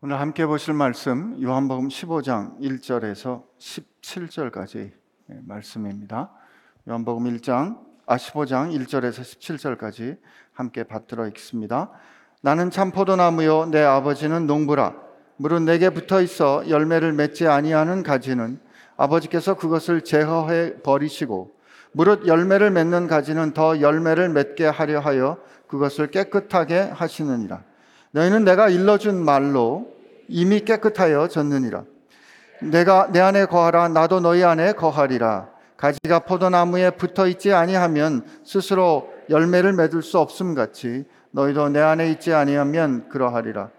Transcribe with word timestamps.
오늘 0.00 0.20
함께 0.20 0.46
보실 0.46 0.74
말씀 0.74 1.42
요한복음 1.42 1.88
15장 1.88 2.60
1절에서 2.60 3.42
17절까지 3.58 4.92
말씀입니다. 5.26 6.30
요한복음 6.88 7.24
1장 7.24 7.80
아 8.06 8.16
15장 8.16 8.72
1절에서 8.78 9.22
17절까지 9.22 10.18
함께 10.52 10.84
받들어 10.84 11.26
읽습니다. 11.26 11.90
나는 12.42 12.70
참 12.70 12.92
포도나무요 12.92 13.66
내 13.72 13.82
아버지는 13.82 14.46
농부라 14.46 14.94
물은 15.38 15.64
내게 15.64 15.90
붙어 15.90 16.22
있어 16.22 16.70
열매를 16.70 17.12
맺지 17.12 17.48
아니하는 17.48 18.04
가지는 18.04 18.60
아버지께서 18.96 19.54
그것을 19.54 20.02
제거해 20.02 20.80
버리시고 20.84 21.56
무릇 21.90 22.28
열매를 22.28 22.70
맺는 22.70 23.08
가지는 23.08 23.52
더 23.52 23.80
열매를 23.80 24.28
맺게 24.28 24.64
하려 24.64 25.00
하여 25.00 25.38
그것을 25.66 26.12
깨끗하게 26.12 26.82
하시느니라. 26.82 27.64
너희는 28.12 28.44
내가 28.44 28.68
일러준 28.68 29.22
말로 29.24 29.86
이미 30.28 30.60
깨끗하여 30.60 31.28
졌느니라. 31.28 31.84
내가 32.62 33.08
내 33.12 33.20
안에 33.20 33.46
거하라 33.46 33.88
나도 33.88 34.20
너희 34.20 34.42
안에 34.44 34.72
거하리라. 34.72 35.48
가지가 35.76 36.20
포도나무에 36.20 36.90
붙어 36.90 37.28
있지 37.28 37.52
아니하면 37.52 38.24
스스로 38.44 39.08
열매를 39.30 39.74
맺을 39.74 40.02
수 40.02 40.18
없음 40.18 40.54
같이 40.54 41.04
너희도 41.30 41.68
내 41.68 41.80
안에 41.80 42.10
있지 42.10 42.32
아니하면 42.32 43.08
그러하리라. 43.08 43.70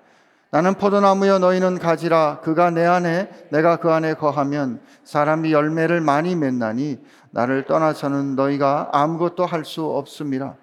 나는 0.51 0.75
포도나무여 0.75 1.39
너희는 1.39 1.77
가지라 1.77 2.39
그가 2.41 2.71
내 2.71 2.85
안에 2.85 3.29
내가 3.51 3.75
그 3.75 3.91
안에 3.91 4.13
거하면 4.15 4.79
사람이 5.03 5.51
열매를 5.51 6.01
많이 6.01 6.35
맺나니 6.35 6.99
나를 7.31 7.65
떠나서는 7.65 8.35
너희가 8.35 8.89
아무것도 8.93 9.45
할 9.45 9.63
수 9.65 9.85
없음이라. 9.85 10.55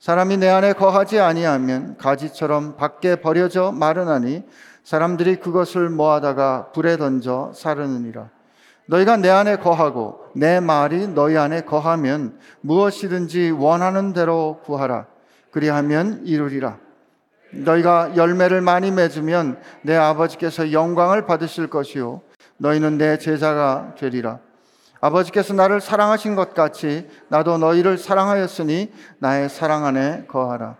사람이 0.00 0.38
내 0.38 0.48
안에 0.48 0.72
거하지 0.72 1.20
아니하면 1.20 1.98
가지처럼 1.98 2.76
밖에 2.76 3.16
버려져 3.16 3.70
마르나니 3.70 4.44
사람들이 4.82 5.36
그것을 5.36 5.90
모아다가 5.90 6.72
불에 6.72 6.96
던져 6.96 7.52
사르느니라. 7.54 8.30
너희가 8.86 9.18
내 9.18 9.28
안에 9.28 9.56
거하고 9.56 10.24
내 10.34 10.58
말이 10.58 11.06
너희 11.06 11.36
안에 11.36 11.60
거하면 11.60 12.38
무엇이든지 12.62 13.50
원하는 13.50 14.14
대로 14.14 14.60
구하라. 14.64 15.04
그리하면 15.50 16.22
이루리라. 16.24 16.78
너희가 17.52 18.16
열매를 18.16 18.62
많이 18.62 18.90
맺으면 18.90 19.60
내 19.82 19.96
아버지께서 19.96 20.72
영광을 20.72 21.26
받으실 21.26 21.66
것이요. 21.66 22.22
너희는 22.56 22.96
내 22.96 23.18
제자가 23.18 23.96
되리라. 23.98 24.38
아버지께서 25.00 25.54
나를 25.54 25.80
사랑하신 25.80 26.34
것 26.34 26.54
같이 26.54 27.08
나도 27.28 27.58
너희를 27.58 27.98
사랑하였으니 27.98 28.92
나의 29.18 29.48
사랑 29.48 29.86
안에 29.86 30.26
거하라. 30.28 30.76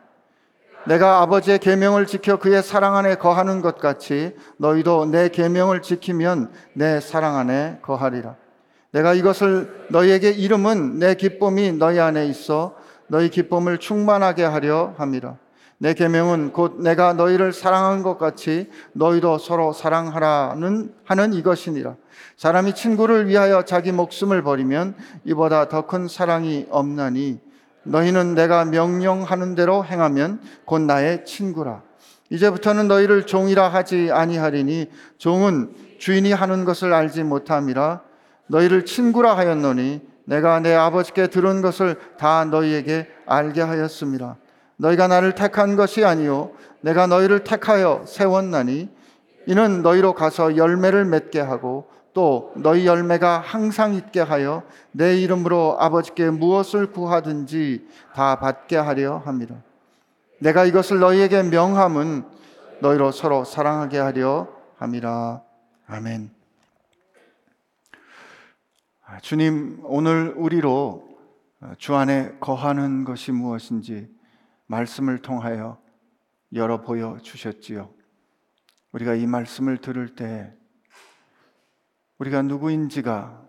내가 0.87 1.21
아버지의 1.23 1.59
계명을 1.59 2.07
지켜 2.07 2.39
그의 2.39 2.63
사랑 2.63 2.97
안에 2.97 3.17
거하는 3.17 3.61
것 3.61 3.79
같이 3.79 4.35
너희도 4.57 5.07
내 5.07 5.29
계명을 5.29 5.83
지키면 5.83 6.51
내 6.75 7.01
사랑 7.01 7.37
안에 7.37 7.79
거하리라. 7.83 8.37
내가 8.93 9.15
이것을 9.15 9.87
너희에게 9.91 10.31
이름은 10.31 10.99
내 10.99 11.15
기쁨이 11.15 11.73
너희 11.73 12.01
안에 12.01 12.27
있어 12.27 12.75
너희 13.07 13.29
기쁨을 13.29 13.79
충만하게 13.79 14.45
하려 14.45 14.95
함이라. 14.97 15.37
내 15.83 15.95
계명은 15.95 16.53
곧 16.53 16.83
내가 16.83 17.15
너희를 17.15 17.55
사랑한 17.55 18.03
것 18.03 18.19
같이 18.19 18.69
너희도 18.93 19.39
서로 19.39 19.73
사랑하라는 19.73 20.93
하는 21.07 21.33
이것이니라. 21.33 21.97
사람이 22.37 22.75
친구를 22.75 23.29
위하여 23.29 23.65
자기 23.65 23.91
목숨을 23.91 24.43
버리면 24.43 24.95
이보다 25.25 25.69
더 25.71 25.87
큰 25.87 26.07
사랑이 26.07 26.67
없나니 26.69 27.41
너희는 27.85 28.35
내가 28.35 28.67
명령하는 28.67 29.55
대로 29.55 29.83
행하면 29.83 30.43
곧 30.67 30.83
나의 30.83 31.25
친구라. 31.25 31.81
이제부터는 32.29 32.87
너희를 32.87 33.25
종이라 33.25 33.71
하지 33.71 34.11
아니하리니 34.13 34.91
종은 35.17 35.75
주인이 35.99 36.31
하는 36.31 36.67
것을 36.67 36.93
알지 36.93 37.23
못함이라 37.23 38.03
너희를 38.49 38.85
친구라 38.85 39.35
하였노니 39.35 40.03
내가 40.27 40.61
내 40.61 40.75
아버지께 40.75 41.29
들은 41.29 41.63
것을 41.63 41.97
다 42.19 42.45
너희에게 42.45 43.09
알게 43.25 43.63
하였습니다. 43.63 44.37
너희가 44.81 45.09
나를 45.09 45.35
택한 45.35 45.77
것이 45.77 46.05
아니요 46.05 46.53
내가 46.81 47.07
너희를 47.07 47.45
택하여 47.45 48.03
세웠나니 48.07 48.89
이는 49.47 49.83
너희로 49.83 50.15
가서 50.15 50.57
열매를 50.57 51.05
맺게 51.05 51.41
하고 51.41 51.89
또 52.13 52.53
너희 52.57 52.87
열매가 52.87 53.41
항상 53.41 53.95
있게 53.95 54.21
하여 54.21 54.63
내 54.93 55.21
이름으로 55.21 55.77
아버지께 55.79 56.31
무엇을 56.31 56.93
구하든지 56.93 57.87
다 58.15 58.37
받게 58.41 58.77
하려 58.77 59.19
합니다. 59.19 59.55
내가 60.41 60.65
이것을 60.65 60.99
너희에게 60.99 61.45
명함은 61.45 62.25
너희로 62.81 63.13
서로 63.13 63.45
사랑하게 63.45 63.99
하려 63.99 64.49
함이라. 64.79 65.43
아멘. 65.87 66.31
아, 69.07 69.21
주님, 69.21 69.81
오늘 69.85 70.35
우리로 70.37 71.09
주 71.79 71.95
안에 71.95 72.37
거하는 72.41 73.05
것이 73.05 73.33
무엇인지 73.33 74.09
말씀을 74.71 75.19
통하여 75.19 75.83
열어 76.53 76.81
보여 76.81 77.19
주셨지요. 77.19 77.93
우리가 78.93 79.17
이 79.17 79.27
말씀을 79.27 79.79
들을 79.79 80.15
때 80.15 80.55
우리가 82.19 82.43
누구인지가 82.43 83.45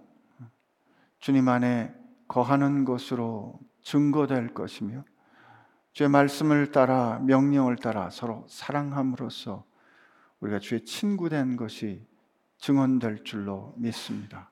주님 1.20 1.48
안에 1.48 1.94
거하는 2.28 2.86
것으로 2.86 3.60
증거될 3.84 4.56
것이며 4.56 5.04
주의 5.94 6.10
말씀을 6.10 6.72
따라 6.72 7.20
명령을 7.20 7.76
따라 7.76 8.10
서로 8.10 8.48
사랑함으로써 8.50 9.64
우리가 10.40 10.58
주의 10.58 10.84
친구 10.86 11.30
된 11.30 11.56
것이 11.56 12.04
증언될 12.58 13.24
줄로 13.26 13.76
믿습니다. 13.78 14.50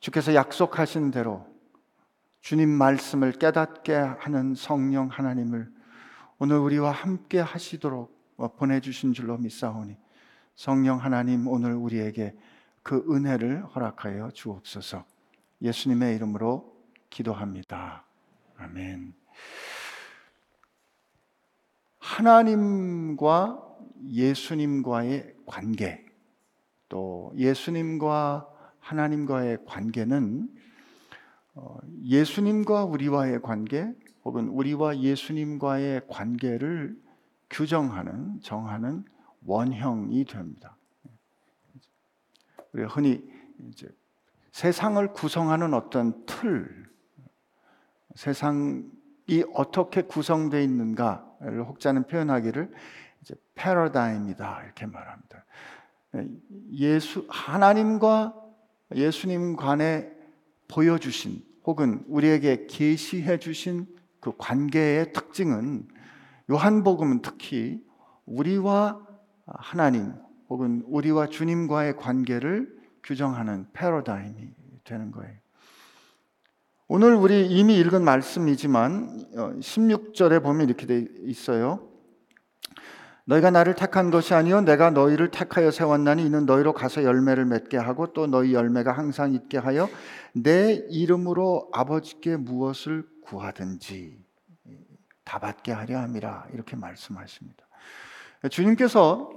주께서 0.00 0.34
약속하신 0.34 1.12
대로 1.12 1.46
주님 2.40 2.70
말씀을 2.70 3.32
깨닫게 3.32 3.94
하는 3.94 4.54
성령 4.56 5.08
하나님을 5.08 5.75
오늘 6.38 6.58
우리와 6.58 6.90
함께 6.90 7.40
하시도록 7.40 8.14
보내주신 8.58 9.14
줄로 9.14 9.38
믿사오니 9.38 9.96
성령 10.54 10.98
하나님 10.98 11.48
오늘 11.48 11.72
우리에게 11.72 12.36
그 12.82 13.06
은혜를 13.10 13.64
허락하여 13.64 14.30
주옵소서. 14.32 15.04
예수님의 15.62 16.14
이름으로 16.16 16.76
기도합니다. 17.08 18.04
아멘. 18.58 19.14
하나님과 21.98 23.62
예수님과의 24.06 25.34
관계, 25.46 26.04
또 26.90 27.32
예수님과 27.34 28.46
하나님과의 28.78 29.64
관계는 29.64 30.48
어, 31.54 31.78
예수님과 32.04 32.84
우리와의 32.84 33.40
관계, 33.40 33.94
혹은 34.26 34.48
우리와 34.48 34.98
예수님과의 34.98 36.08
관계를 36.08 37.00
규정하는, 37.48 38.40
정하는 38.40 39.04
원형이 39.44 40.24
됩니다. 40.24 40.76
우리가 42.72 42.88
흔히 42.88 43.24
이제 43.68 43.88
세상을 44.50 45.12
구성하는 45.12 45.74
어떤 45.74 46.26
틀, 46.26 46.88
세상이 48.16 49.44
어떻게 49.54 50.02
구성되어 50.02 50.60
있는가를 50.60 51.62
혹자는 51.64 52.08
표현하기를 52.08 52.74
이제 53.22 53.36
패러다임이다 53.54 54.64
이렇게 54.64 54.86
말합니다. 54.86 55.44
예수 56.72 57.24
하나님과 57.28 58.34
예수님 58.92 59.54
간에 59.54 60.10
보여주신 60.66 61.44
혹은 61.64 62.02
우리에게 62.08 62.66
계시해 62.66 63.38
주신 63.38 63.94
그 64.26 64.32
관계의 64.38 65.12
특징은 65.12 65.86
요한복음은 66.50 67.22
특히 67.22 67.80
우리와 68.26 69.00
하나님 69.46 70.14
혹은 70.48 70.82
우리와 70.86 71.28
주님과의 71.28 71.96
관계를 71.96 72.76
규정하는 73.04 73.66
패러다임이 73.72 74.50
되는 74.82 75.12
거예요. 75.12 75.32
오늘 76.88 77.14
우리 77.14 77.46
이미 77.46 77.78
읽은 77.78 78.02
말씀이지만 78.02 79.60
16절에 79.60 80.38
어, 80.38 80.40
보면 80.40 80.66
이렇게 80.66 80.86
돼 80.86 81.06
있어요. 81.20 81.88
너희가 83.26 83.50
나를 83.50 83.74
택한 83.74 84.10
것이 84.10 84.34
아니요 84.34 84.60
내가 84.60 84.90
너희를 84.90 85.30
택하여 85.30 85.70
세웠나니 85.70 86.24
이는 86.24 86.46
너희로 86.46 86.72
가서 86.72 87.04
열매를 87.04 87.44
맺게 87.44 87.76
하고 87.76 88.12
또 88.12 88.26
너희 88.26 88.54
열매가 88.54 88.92
항상 88.92 89.34
있게 89.34 89.58
하여 89.58 89.88
내 90.32 90.84
이름으로 90.90 91.68
아버지께 91.72 92.36
무엇을 92.36 93.04
구하든지 93.26 94.18
다 95.24 95.38
받게 95.38 95.72
하려 95.72 95.98
함이라 95.98 96.46
이렇게 96.52 96.76
말씀하십니다. 96.76 97.66
주님께서 98.50 99.30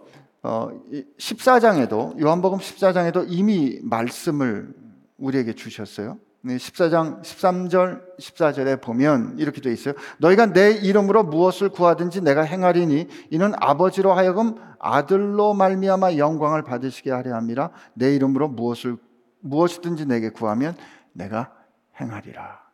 14장에도 0.44 1.94
어, 1.94 2.16
요한복음 2.20 2.60
14장에도 2.60 3.26
이미 3.28 3.80
말씀을 3.84 4.74
우리에게 5.18 5.54
주셨어요. 5.54 6.18
14장 6.46 7.22
13절 7.22 8.18
14절에 8.18 8.82
보면 8.82 9.36
이렇게 9.40 9.60
되어 9.60 9.74
있어요. 9.74 9.94
너희가 10.20 10.54
내 10.54 10.72
이름으로 10.72 11.24
무엇을 11.24 11.70
구하든지 11.70 12.22
내가 12.22 12.44
행하리니 12.44 13.08
이는 13.30 13.52
아버지로 13.58 14.14
하여금 14.14 14.56
아들로 14.80 15.54
말미암아 15.54 16.16
영광을 16.16 16.64
받으시게 16.64 17.12
하려 17.12 17.36
함이라 17.36 17.72
내 17.94 18.16
이름으로 18.16 18.48
무엇을 18.48 18.96
무엇이든지 19.42 20.06
내게 20.06 20.30
구하면 20.30 20.78
내가 21.12 21.54
행하리라. 22.00 22.69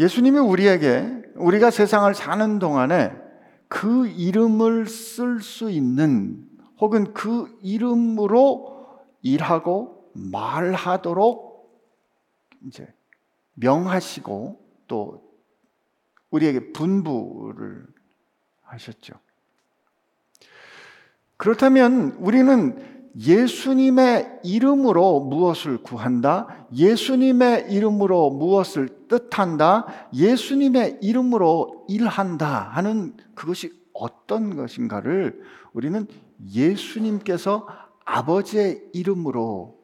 예수님이 0.00 0.38
우리에게 0.38 1.22
우리가 1.34 1.70
세상을 1.70 2.12
사는 2.14 2.58
동안에 2.58 3.12
그 3.68 4.08
이름을 4.08 4.86
쓸 4.86 5.42
수 5.42 5.70
있는 5.70 6.48
혹은 6.78 7.12
그 7.12 7.54
이름으로 7.60 8.98
일하고 9.20 10.10
말하도록 10.14 11.70
이제 12.66 12.90
명하시고 13.54 14.58
또 14.88 15.22
우리에게 16.30 16.72
분부를 16.72 17.86
하셨죠. 18.62 19.12
그렇다면 21.36 22.16
우리는 22.20 22.99
예수님의 23.18 24.40
이름으로 24.44 25.20
무엇을 25.20 25.82
구한다? 25.82 26.66
예수님의 26.72 27.72
이름으로 27.72 28.30
무엇을 28.30 29.08
뜻한다? 29.08 29.86
예수님의 30.14 30.98
이름으로 31.02 31.86
일한다 31.88 32.46
하는 32.46 33.16
그것이 33.34 33.72
어떤 33.92 34.56
것인가를 34.56 35.42
우리는 35.72 36.06
예수님께서 36.52 37.66
아버지의 38.04 38.90
이름으로 38.92 39.78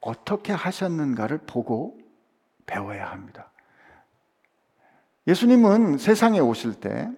어떻게 0.00 0.52
하셨는가를 0.52 1.38
보고 1.46 1.98
배워야 2.64 3.10
합니다. 3.10 3.50
예수님은 5.26 5.98
세상에 5.98 6.38
오실 6.38 6.74
때 6.74 7.10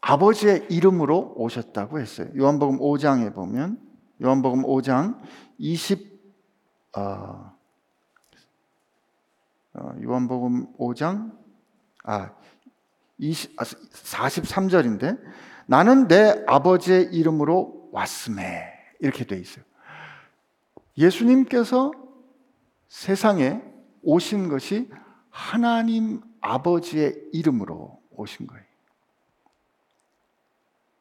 아버지의 0.00 0.66
이름으로 0.70 1.34
오셨다고 1.36 1.98
했어요. 1.98 2.28
요한복음 2.36 2.78
5장에 2.78 3.34
보면 3.34 3.83
요한복음 4.22 4.62
5장 4.62 5.20
20 5.58 6.14
어, 6.96 7.52
어, 9.74 9.94
요한복음 10.02 10.76
5장 10.76 11.36
아 12.04 12.30
20, 13.18 13.56
43절인데 13.56 15.18
아, 15.18 15.30
나는 15.66 16.08
내 16.08 16.44
아버지의 16.46 17.14
이름으로 17.14 17.90
왔음에 17.92 18.72
이렇게 19.00 19.24
돼 19.24 19.38
있어요. 19.38 19.64
예수님께서 20.96 21.92
세상에 22.88 23.62
오신 24.02 24.48
것이 24.48 24.90
하나님 25.30 26.20
아버지의 26.40 27.30
이름으로 27.32 28.00
오신 28.10 28.46
거예요. 28.46 28.64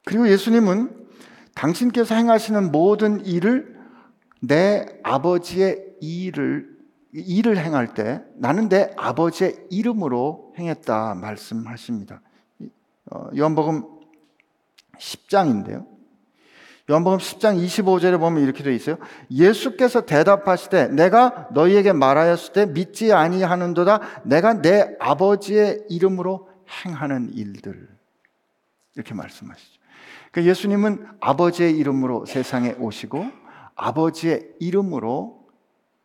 그리고 0.06 0.27
예수님은 0.27 1.07
당신께서 1.56 2.16
행하시는 2.16 2.72
모든 2.72 3.26
일을 3.26 3.80
내 4.42 4.86
아버지의 5.04 5.96
일을 6.02 6.74
일을 7.14 7.58
행할 7.58 7.94
때 7.94 8.24
나는 8.36 8.70
내 8.70 8.92
아버지의 8.98 9.68
이름으로 9.70 10.54
행했다 10.58 11.16
말씀하십니다. 11.16 12.22
어, 13.12 13.30
요한복음 13.38 13.84
10장인데요. 14.98 15.86
요한복음 16.90 17.20
10장 17.20 17.64
25절에 17.64 18.20
보면 18.20 18.44
이렇게 18.44 18.64
되어 18.64 18.74
있어요. 18.74 18.98
예수께서 19.32 20.06
대답하시되 20.06 20.90
내가 20.90 21.48
너희에게 21.54 21.94
말하였을 21.94 22.54
때 22.54 22.66
믿지 22.66 23.14
아니하는도다 23.14 24.24
내가 24.26 24.62
내 24.62 24.96
아버지의 25.00 25.86
이름으로 25.90 26.50
행하는 26.86 27.32
일들 27.34 27.88
이렇게 28.96 29.14
말씀하시죠. 29.14 29.82
그러니까 30.33 30.50
예수님은 30.50 31.07
아버지의 31.19 31.77
이름으로 31.77 32.25
세상에 32.25 32.74
오시고 32.80 33.24
아버지의 33.75 34.56
이름으로 34.59 35.47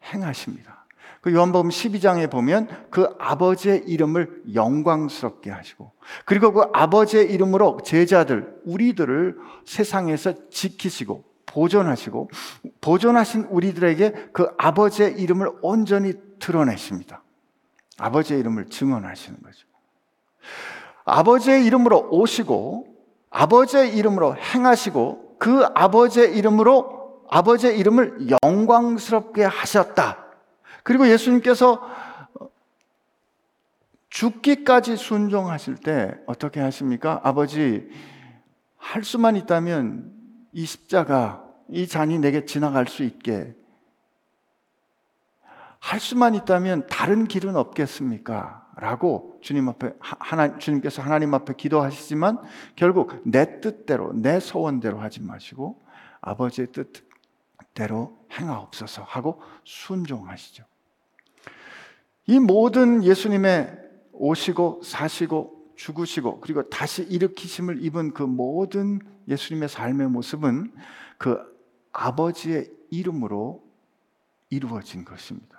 행하십니다. 0.05 0.85
그 1.23 1.33
요한복음 1.33 1.71
12장에 1.71 2.31
보면 2.31 2.69
그 2.91 3.17
아버지의 3.19 3.85
이름을 3.87 4.43
영광스럽게 4.55 5.51
하시고 5.51 5.93
그리고 6.27 6.53
그 6.53 6.67
아버지의 6.73 7.33
이름으로 7.33 7.79
제자들 7.85 8.61
우리들을 8.65 9.39
세상에서 9.65 10.51
지키시고 10.51 11.25
보존하시고 11.47 12.31
보존하신 12.83 13.45
우리들에게 13.45 14.29
그 14.33 14.51
아버지의 14.59 15.19
이름을 15.21 15.51
온전히 15.63 16.13
드러내십니다. 16.39 17.23
아버지의 17.97 18.41
이름을 18.41 18.67
증언하시는 18.67 19.43
거죠. 19.43 19.67
아버지의 21.07 21.65
이름으로 21.65 22.11
오시고 22.11 22.98
아버지의 23.31 23.97
이름으로 23.97 24.37
행하시고 24.37 25.37
그 25.39 25.65
아버지의 25.75 26.37
이름으로 26.37 27.27
아버지의 27.31 27.79
이름을 27.79 28.29
영광스럽게 28.43 29.45
하셨다. 29.45 30.25
그리고 30.83 31.09
예수님께서 31.09 31.81
죽기까지 34.09 34.97
순종하실 34.97 35.77
때 35.77 36.17
어떻게 36.27 36.61
하십니까? 36.61 37.21
아버지, 37.23 37.89
할 38.77 39.05
수만 39.05 39.37
있다면 39.37 40.13
이 40.53 40.65
십자가, 40.65 41.45
이 41.69 41.87
잔이 41.87 42.19
내게 42.19 42.47
지나갈 42.47 42.87
수 42.87 43.03
있게 43.03 43.55
할 45.79 46.01
수만 46.01 46.35
있다면 46.35 46.87
다른 46.89 47.27
길은 47.27 47.57
없겠습니까? 47.57 48.67
라고 48.81 49.39
주님 49.41 49.69
앞에 49.69 49.93
하나 49.99 50.57
주님께서 50.57 51.03
하나님 51.03 51.35
앞에 51.35 51.55
기도하시지만 51.55 52.39
결국 52.77 53.21
내 53.25 53.61
뜻대로 53.61 54.13
내 54.15 54.39
소원대로 54.39 55.01
하지 55.01 55.21
마시고 55.21 55.83
아버지의 56.21 56.69
뜻대로 56.69 58.17
행하옵소서 58.31 59.03
하고 59.03 59.43
순종하시죠. 59.65 60.65
이 62.27 62.39
모든 62.39 63.03
예수님의 63.03 63.77
오시고 64.13 64.83
사시고 64.85 65.73
죽으시고 65.75 66.41
그리고 66.41 66.69
다시 66.69 67.03
일으키심을 67.03 67.83
입은 67.83 68.15
그 68.15 68.23
모든 68.23 69.01
예수님의 69.27 69.69
삶의 69.69 70.09
모습은 70.09 70.73
그 71.19 71.41
아버지의 71.93 72.71
이름으로 72.91 73.65
이루어진 74.51 75.05
것입니다. 75.05 75.58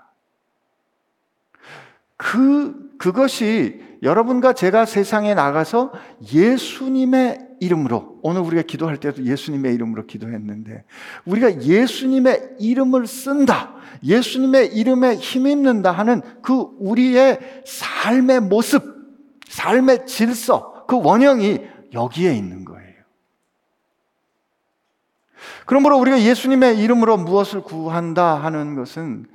그, 2.22 2.76
그것이 2.98 3.82
여러분과 4.04 4.52
제가 4.52 4.86
세상에 4.86 5.34
나가서 5.34 5.94
예수님의 6.34 7.48
이름으로, 7.62 8.20
오늘 8.24 8.42
우리가 8.42 8.62
기도할 8.64 8.98
때도 8.98 9.24
예수님의 9.24 9.74
이름으로 9.76 10.06
기도했는데, 10.06 10.84
우리가 11.24 11.62
예수님의 11.62 12.58
이름을 12.60 13.08
쓴다. 13.08 13.74
예수님의 14.04 14.76
이름에 14.76 15.16
힘입는다 15.16 15.94
하는 15.94 16.22
그 16.42 16.68
우리의 16.80 17.40
삶의 17.66 18.42
모습, 18.42 18.84
삶의 19.48 20.06
질서, 20.06 20.86
그 20.88 21.02
원형이 21.02 21.62
여기에 21.94 22.34
있는 22.34 22.66
거예요. 22.66 22.90
그러므로 25.66 25.98
우리가 26.00 26.22
예수님의 26.22 26.80
이름으로 26.80 27.16
무엇을 27.16 27.62
구한다 27.62 28.36
하는 28.36 28.76
것은 28.76 29.26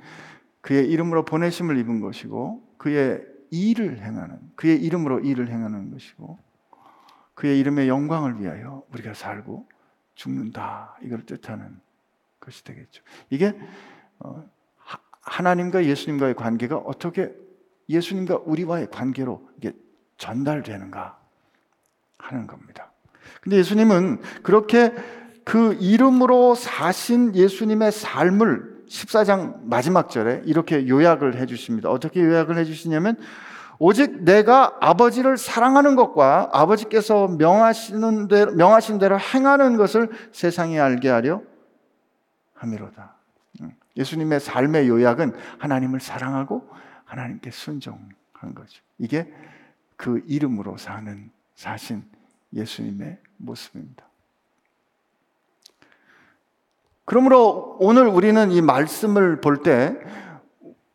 그의 0.61 0.87
이름으로 0.87 1.25
보내심을 1.25 1.79
입은 1.79 2.01
것이고 2.01 2.65
그의 2.85 3.25
일을 3.49 3.97
행하는 3.97 4.37
그의 4.55 4.79
이름으로 4.83 5.21
일을 5.21 5.49
행하는 5.49 5.89
것이고 5.89 6.37
그의 7.33 7.59
이름의 7.59 7.87
영광을 7.87 8.39
위하여 8.39 8.83
우리가 8.93 9.15
살고 9.15 9.67
죽는다 10.13 10.95
이걸 11.01 11.25
뜻하는 11.25 11.79
것이 12.39 12.63
되겠죠. 12.63 13.01
이게 13.31 13.59
어, 14.19 14.47
하나님과 15.21 15.85
예수님과의 15.85 16.35
관계가 16.35 16.77
어떻게 16.77 17.33
예수님과 17.89 18.41
우리와의 18.45 18.91
관계로 18.91 19.49
이게 19.57 19.73
전달되는가 20.19 21.19
하는 22.19 22.45
겁니다. 22.45 22.91
근데 23.41 23.57
예수님은 23.57 24.21
그렇게 24.43 24.93
그 25.43 25.73
이름으로 25.73 26.53
사신 26.53 27.33
예수님의 27.33 27.91
삶을 27.91 28.74
14장 28.87 29.63
마지막 29.63 30.09
절에 30.09 30.41
이렇게 30.45 30.87
요약을 30.87 31.35
해 31.37 31.45
주십니다. 31.45 31.89
어떻게 31.89 32.21
요약을 32.21 32.57
해 32.57 32.65
주시냐면 32.65 33.17
오직 33.77 34.23
내가 34.23 34.77
아버지를 34.79 35.37
사랑하는 35.37 35.95
것과 35.95 36.49
아버지께서 36.53 37.27
명하시는 37.27 38.27
대로, 38.27 38.53
명하신 38.53 38.99
대로 38.99 39.19
행하는 39.19 39.77
것을 39.77 40.09
세상에 40.31 40.79
알게 40.79 41.09
하려 41.09 41.41
함이로다. 42.53 43.15
예수님의 43.97 44.39
삶의 44.39 44.87
요약은 44.89 45.33
하나님을 45.59 45.99
사랑하고 45.99 46.69
하나님께 47.05 47.51
순종한 47.51 48.53
거죠. 48.53 48.81
이게 48.97 49.31
그 49.95 50.21
이름으로 50.25 50.77
사는 50.77 51.29
사신 51.55 52.03
예수님의 52.53 53.17
모습입니다. 53.37 54.05
그러므로 57.05 57.77
오늘 57.79 58.07
우리는 58.07 58.51
이 58.51 58.61
말씀을 58.61 59.41
볼 59.41 59.63
때 59.63 59.95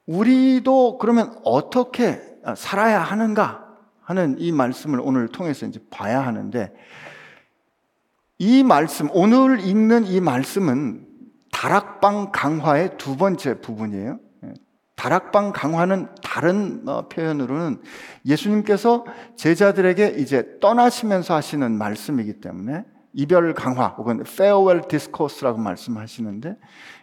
우리도 0.07 0.99
그러면 0.99 1.39
어떻게 1.45 2.21
살아야 2.57 3.01
하는가 3.01 3.65
하는 4.03 4.37
이 4.39 4.51
말씀을 4.51 5.01
오늘 5.01 5.29
통해서 5.29 5.67
이제 5.67 5.81
봐야 5.89 6.21
하는데 6.21 6.73
이 8.39 8.65
말씀, 8.65 9.09
오늘 9.13 9.61
읽는 9.61 10.07
이 10.07 10.21
말씀은 10.21 11.07
다락방 11.53 12.33
강화의 12.33 12.97
두 12.97 13.19
번째 13.19 13.61
부분이에요. 13.61 14.19
예. 14.45 14.55
다락방 14.97 15.53
강화는 15.53 16.09
다른 16.23 16.89
어, 16.89 17.07
표현으로는 17.09 17.83
예수님께서 18.25 19.05
제자들에게 19.37 20.15
이제 20.17 20.59
떠나시면서 20.59 21.35
하시는 21.35 21.71
말씀이기 21.71 22.41
때문에 22.41 22.85
이별 23.13 23.55
강화 23.55 23.89
혹은 23.89 24.21
farewell 24.21 24.87
discourse라고 24.89 25.59
말씀하시는데 25.59 26.57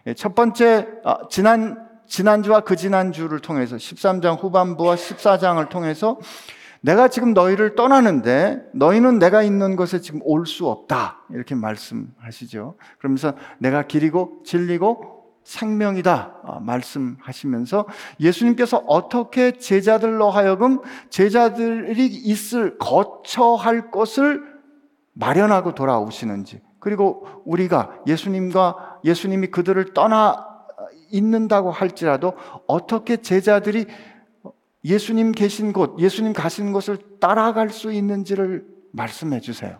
예, 0.07 0.13
첫 0.13 0.35
번째 0.35 0.87
아, 1.03 1.17
지난 1.29 1.85
지난주와 2.07 2.61
그 2.61 2.75
지난주를 2.75 3.39
통해서 3.39 3.75
13장 3.75 4.41
후반부와 4.41 4.95
14장을 4.95 5.67
통해서 5.69 6.17
내가 6.79 7.09
지금 7.09 7.33
너희를 7.33 7.75
떠나는데 7.75 8.61
너희는 8.73 9.19
내가 9.19 9.41
있는 9.43 9.75
곳에 9.75 9.99
지금 9.99 10.21
올 10.23 10.45
수 10.45 10.67
없다. 10.67 11.23
이렇게 11.31 11.55
말씀하시죠. 11.55 12.75
그러면서 12.99 13.33
내가 13.57 13.83
길이고 13.83 14.43
진리고 14.45 15.15
생명이다. 15.43 16.35
아, 16.45 16.59
말씀하시면서 16.61 17.87
예수님께서 18.19 18.77
어떻게 18.87 19.53
제자들로 19.53 20.29
하여금 20.29 20.79
제자들이 21.09 22.05
있을 22.05 22.77
거처할 22.77 23.91
것을 23.91 24.46
마련하고 25.19 25.73
돌아오시는지 25.73 26.61
그리고 26.79 27.27
우리가 27.45 28.01
예수님과 28.07 28.99
예수님이 29.03 29.47
그들을 29.47 29.93
떠나 29.93 30.45
있는다고 31.11 31.71
할지라도 31.71 32.33
어떻게 32.67 33.17
제자들이 33.17 33.85
예수님 34.83 35.31
계신 35.31 35.73
곳, 35.73 35.99
예수님 35.99 36.33
가신 36.33 36.71
곳을 36.71 36.97
따라갈 37.19 37.69
수 37.69 37.91
있는지를 37.91 38.65
말씀해 38.91 39.39
주세요. 39.41 39.79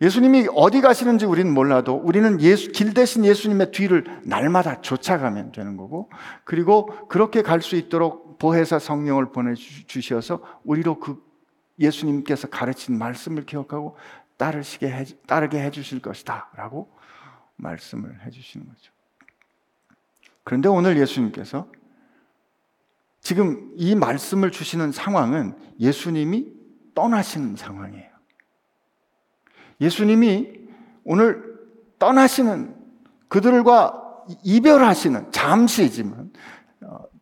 예수님이 0.00 0.46
어디 0.54 0.80
가시는지 0.80 1.26
우리는 1.26 1.52
몰라도 1.52 1.94
우리는 1.94 2.40
예수, 2.40 2.70
길 2.70 2.94
대신 2.94 3.24
예수님의 3.24 3.72
뒤를 3.72 4.04
날마다 4.22 4.80
쫓아가면 4.80 5.50
되는 5.50 5.76
거고 5.76 6.08
그리고 6.44 6.86
그렇게 7.08 7.42
갈 7.42 7.60
수 7.60 7.74
있도록 7.74 8.38
보혜사 8.38 8.78
성령을 8.78 9.32
보내주셔서 9.32 10.40
우리로 10.64 11.00
그 11.00 11.27
예수님께서 11.78 12.48
가르친 12.48 12.98
말씀을 12.98 13.46
기억하고 13.46 13.96
따르시게 14.36 14.90
해, 14.90 15.04
따르게 15.26 15.60
해주실 15.60 16.00
것이다 16.00 16.50
라고 16.56 16.90
말씀을 17.56 18.24
해주시는 18.24 18.66
거죠. 18.66 18.92
그런데 20.44 20.68
오늘 20.68 20.98
예수님께서 20.98 21.68
지금 23.20 23.72
이 23.76 23.94
말씀을 23.94 24.50
주시는 24.50 24.92
상황은 24.92 25.54
예수님이 25.78 26.52
떠나시는 26.94 27.56
상황이에요. 27.56 28.08
예수님이 29.80 30.52
오늘 31.04 31.58
떠나시는 31.98 32.74
그들과 33.28 34.24
이별하시는 34.42 35.32
잠시지만 35.32 36.32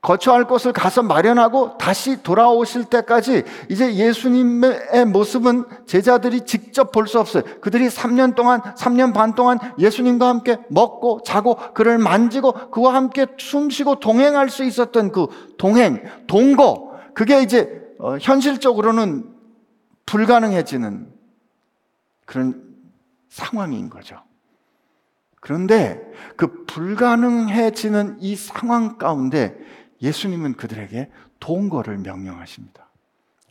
거처할 0.06 0.44
곳을 0.44 0.72
가서 0.72 1.02
마련하고 1.02 1.78
다시 1.78 2.22
돌아오실 2.22 2.84
때까지 2.84 3.42
이제 3.68 3.96
예수님의 3.96 5.06
모습은 5.08 5.64
제자들이 5.86 6.42
직접 6.42 6.92
볼 6.92 7.08
수 7.08 7.18
없어요. 7.18 7.42
그들이 7.60 7.88
3년 7.88 8.36
동안, 8.36 8.60
3년 8.60 9.12
반 9.12 9.34
동안 9.34 9.58
예수님과 9.80 10.28
함께 10.28 10.58
먹고 10.68 11.22
자고 11.24 11.56
그를 11.74 11.98
만지고 11.98 12.70
그와 12.70 12.94
함께 12.94 13.26
숨쉬고 13.36 13.98
동행할 13.98 14.48
수 14.48 14.62
있었던 14.62 15.10
그 15.10 15.26
동행, 15.58 16.04
동거, 16.28 16.92
그게 17.12 17.42
이제 17.42 17.82
어, 17.98 18.16
현실적으로는 18.20 19.34
불가능해지는 20.06 21.12
그런 22.26 22.62
상황인 23.28 23.90
거죠. 23.90 24.22
그런데 25.40 26.00
그 26.36 26.64
불가능해지는 26.66 28.18
이 28.20 28.36
상황 28.36 28.98
가운데 28.98 29.56
예수님은 30.02 30.54
그들에게 30.54 31.10
동거를 31.40 31.98
명령하십니다. 31.98 32.88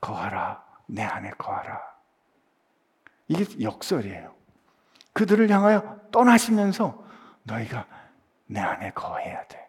거하라, 0.01 0.63
내 0.87 1.03
안에 1.03 1.31
거하라. 1.31 1.81
이게 3.27 3.45
역설이에요. 3.61 4.33
그들을 5.13 5.49
향하여 5.49 5.99
떠나시면서 6.11 7.03
너희가 7.43 7.87
내 8.47 8.59
안에 8.59 8.91
거해야 8.91 9.45
돼. 9.47 9.65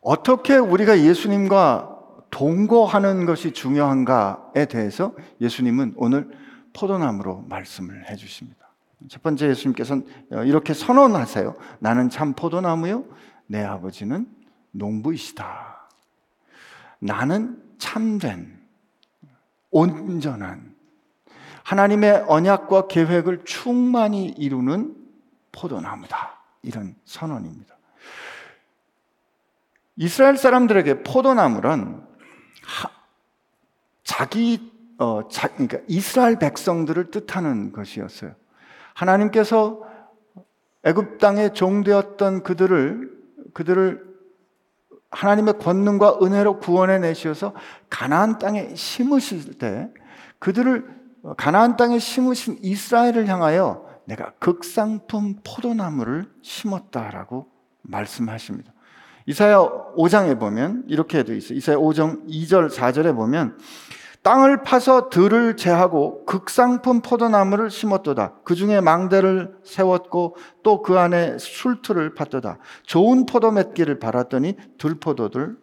어떻게 0.00 0.56
우리가 0.56 0.98
예수님과 1.00 1.94
동거하는 2.30 3.24
것이 3.24 3.52
중요한가에 3.52 4.66
대해서 4.66 5.14
예수님은 5.40 5.94
오늘 5.96 6.43
포도나무로 6.74 7.46
말씀을 7.48 8.10
해 8.10 8.16
주십니다. 8.16 8.68
첫 9.08 9.22
번째 9.22 9.48
예수님께서는 9.48 10.06
이렇게 10.46 10.74
선언하세요. 10.74 11.56
나는 11.78 12.10
참 12.10 12.34
포도나무요. 12.34 13.04
내 13.46 13.62
아버지는 13.62 14.26
농부이시다. 14.72 15.88
나는 16.98 17.62
참된, 17.78 18.60
온전한, 19.70 20.74
하나님의 21.64 22.24
언약과 22.28 22.88
계획을 22.88 23.44
충만히 23.44 24.26
이루는 24.26 24.96
포도나무다. 25.52 26.38
이런 26.62 26.96
선언입니다. 27.04 27.74
이스라엘 29.96 30.36
사람들에게 30.36 31.02
포도나무란 31.02 32.06
자기 34.02 34.73
어, 34.98 35.28
자, 35.28 35.48
그러니까 35.48 35.78
이스라엘 35.88 36.38
백성들을 36.38 37.10
뜻하는 37.10 37.72
것이었어요. 37.72 38.34
하나님께서 38.94 39.82
애굽 40.84 41.18
땅에 41.18 41.52
종되었던 41.52 42.42
그들을 42.42 43.12
그들을 43.54 44.14
하나님의 45.10 45.58
권능과 45.58 46.18
은혜로 46.22 46.58
구원해 46.58 46.98
내셔서 46.98 47.54
가나안 47.88 48.38
땅에 48.38 48.74
심으실 48.74 49.58
때 49.58 49.90
그들을 50.38 50.86
가나안 51.36 51.76
땅에 51.76 51.98
심으신 51.98 52.58
이스라엘을 52.60 53.26
향하여 53.28 53.88
내가 54.04 54.32
극상품 54.38 55.36
포도나무를 55.44 56.26
심었다라고 56.42 57.46
말씀하십니다. 57.82 58.72
이사야 59.26 59.58
5장에 59.96 60.38
보면 60.38 60.84
이렇게 60.88 61.22
돼 61.22 61.36
있어요. 61.36 61.56
이사야 61.56 61.76
5장 61.76 62.28
2절 62.28 62.70
4절에 62.70 63.14
보면 63.14 63.56
땅을 64.24 64.62
파서 64.62 65.10
들을 65.10 65.54
제하고 65.54 66.24
극상품 66.24 67.02
포도나무를 67.02 67.68
심었도다. 67.70 68.36
그 68.42 68.54
중에 68.54 68.80
망대를 68.80 69.54
세웠고 69.62 70.36
또 70.62 70.82
그 70.82 70.98
안에 70.98 71.36
술틀을 71.38 72.14
팠도다. 72.14 72.56
좋은 72.84 73.26
포도 73.26 73.50
맺기를 73.52 73.98
바랐더니 73.98 74.56
들포도들 74.78 75.56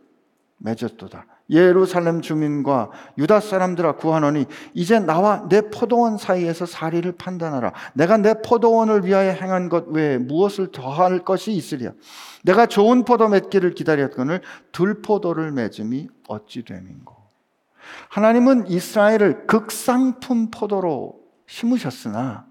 맺었도다. 0.58 1.26
예루살렘 1.50 2.22
주민과 2.22 2.92
유다 3.18 3.40
사람들아 3.40 3.96
구하노니 3.96 4.46
이제 4.76 5.00
나와 5.00 5.48
내 5.50 5.62
포도원 5.62 6.20
사이에서 6.20 6.68
사리를 6.68 7.12
판단하라. 7.14 7.74
내가 7.94 8.18
내 8.18 8.36
포도원을 8.44 9.06
위하여 9.06 9.32
행한 9.32 9.70
것 9.70 9.88
외에 9.88 10.20
무엇을 10.20 10.72
더할 10.72 11.26
것이 11.26 11.52
있으랴. 11.52 11.94
내가 12.44 12.68
좋은 12.68 13.06
포도 13.06 13.28
맺기를 13.28 13.74
기다렸거늘 13.74 14.42
들포도를 14.72 15.52
맺음이 15.52 16.10
어찌 16.28 16.64
됨인고. 16.64 17.21
하나님은 18.10 18.68
이스라엘을 18.68 19.48
극상품 19.48 20.52
포도로 20.52 21.20
심으셨으나 21.48 22.46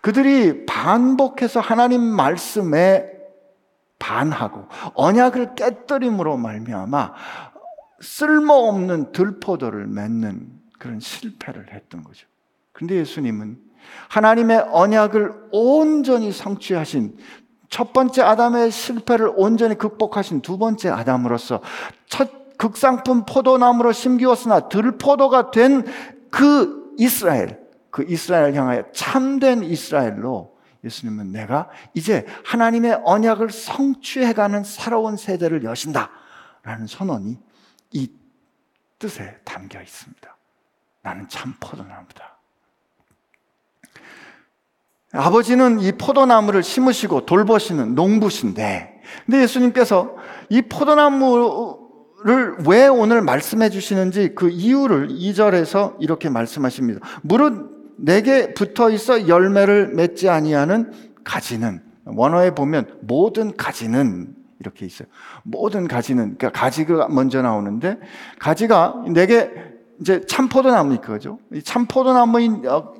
그들이 0.00 0.66
반복해서 0.66 1.60
하나님 1.60 2.02
말씀에 2.02 3.10
반하고 3.98 4.66
언약을 4.94 5.54
깨뜨림으로 5.54 6.36
말미암아 6.36 7.14
쓸모없는 8.00 9.12
들포도를 9.12 9.86
맺는 9.86 10.52
그런 10.78 11.00
실패를 11.00 11.72
했던 11.72 12.04
거죠. 12.04 12.26
근데 12.72 12.94
예수님은 12.96 13.58
하나님의 14.08 14.66
언약을 14.70 15.48
온전히 15.50 16.30
성취하신 16.30 17.16
첫 17.68 17.92
번째 17.92 18.22
아담의 18.22 18.70
실패를 18.70 19.32
온전히 19.36 19.76
극복하신 19.76 20.40
두 20.42 20.58
번째 20.58 20.90
아담으로서 20.90 21.60
첫 22.06 22.37
극상품 22.58 23.24
포도나무로 23.24 23.92
심기웠으나 23.92 24.68
들포도가 24.68 25.50
된 25.50 25.84
그 26.30 26.94
이스라엘, 26.98 27.60
그 27.90 28.04
이스라엘 28.08 28.54
향하여 28.54 28.84
참된 28.92 29.62
이스라엘로 29.62 30.56
예수님은 30.84 31.32
내가 31.32 31.68
이제 31.94 32.26
하나님의 32.44 33.00
언약을 33.04 33.50
성취해가는 33.50 34.64
새로운 34.64 35.16
세대를 35.16 35.64
여신다. 35.64 36.10
라는 36.62 36.86
선언이 36.86 37.38
이 37.92 38.12
뜻에 38.98 39.38
담겨 39.44 39.80
있습니다. 39.80 40.36
나는 41.02 41.28
참 41.28 41.54
포도나무다. 41.60 42.38
아버지는 45.12 45.80
이 45.80 45.92
포도나무를 45.92 46.62
심으시고 46.62 47.24
돌보시는 47.24 47.94
농부신데, 47.94 49.02
근데 49.24 49.42
예수님께서 49.42 50.14
이 50.50 50.62
포도나무 50.62 51.87
를왜 52.24 52.88
오늘 52.88 53.22
말씀해 53.22 53.70
주시는지 53.70 54.34
그 54.34 54.48
이유를 54.50 55.08
2절에서 55.08 55.96
이렇게 56.00 56.28
말씀하십니다. 56.28 57.00
무릇 57.22 57.94
내게 57.96 58.54
붙어 58.54 58.90
있어 58.90 59.28
열매를 59.28 59.94
맺지 59.94 60.28
아니하는 60.28 60.92
가지는 61.22 61.80
원어에 62.04 62.54
보면 62.54 62.98
모든 63.02 63.56
가지는 63.56 64.34
이렇게 64.60 64.86
있어요. 64.86 65.06
모든 65.44 65.86
가지는 65.86 66.36
그러니까 66.36 66.50
가지가 66.50 67.08
먼저 67.08 67.42
나오는데 67.42 67.98
가지가 68.40 69.04
내게 69.12 69.52
이제 70.00 70.24
참포도나무 70.26 71.00
그죠? 71.00 71.38
이 71.52 71.62
참포도나무인 71.62 72.66
어, 72.66 72.94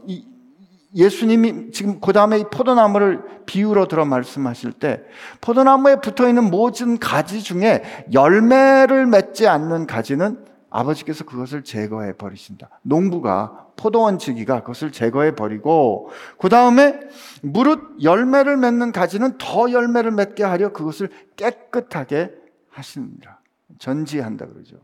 예수님이 0.95 1.71
지금 1.73 2.01
그 2.01 2.13
다음에 2.13 2.39
이 2.39 2.45
포도나무를 2.45 3.45
비유로 3.47 3.89
들어 3.89 4.05
말씀하실 4.05 4.73
때 4.73 5.03
포도나무에 5.41 6.01
붙어 6.01 6.29
있는 6.29 6.51
모든 6.51 6.99
가지 6.99 7.43
중에 7.43 7.83
열매를 8.13 9.07
맺지 9.07 9.47
않는 9.49 9.87
가지는 9.87 10.45
아버지께서 10.71 11.25
그것을 11.25 11.65
제거해 11.65 12.15
버리신다. 12.15 12.69
농부가 12.83 13.67
포도원 13.77 14.19
지기가 14.19 14.61
그것을 14.61 14.93
제거해 14.93 15.35
버리고 15.35 16.11
그 16.39 16.49
다음에 16.49 17.01
무릇 17.43 18.03
열매를 18.03 18.57
맺는 18.57 18.93
가지는 18.93 19.39
더 19.39 19.71
열매를 19.71 20.11
맺게 20.11 20.43
하려 20.43 20.73
그것을 20.73 21.11
깨끗하게 21.37 22.33
하십니다. 22.71 23.41
전지한다 23.79 24.47
그러죠. 24.47 24.77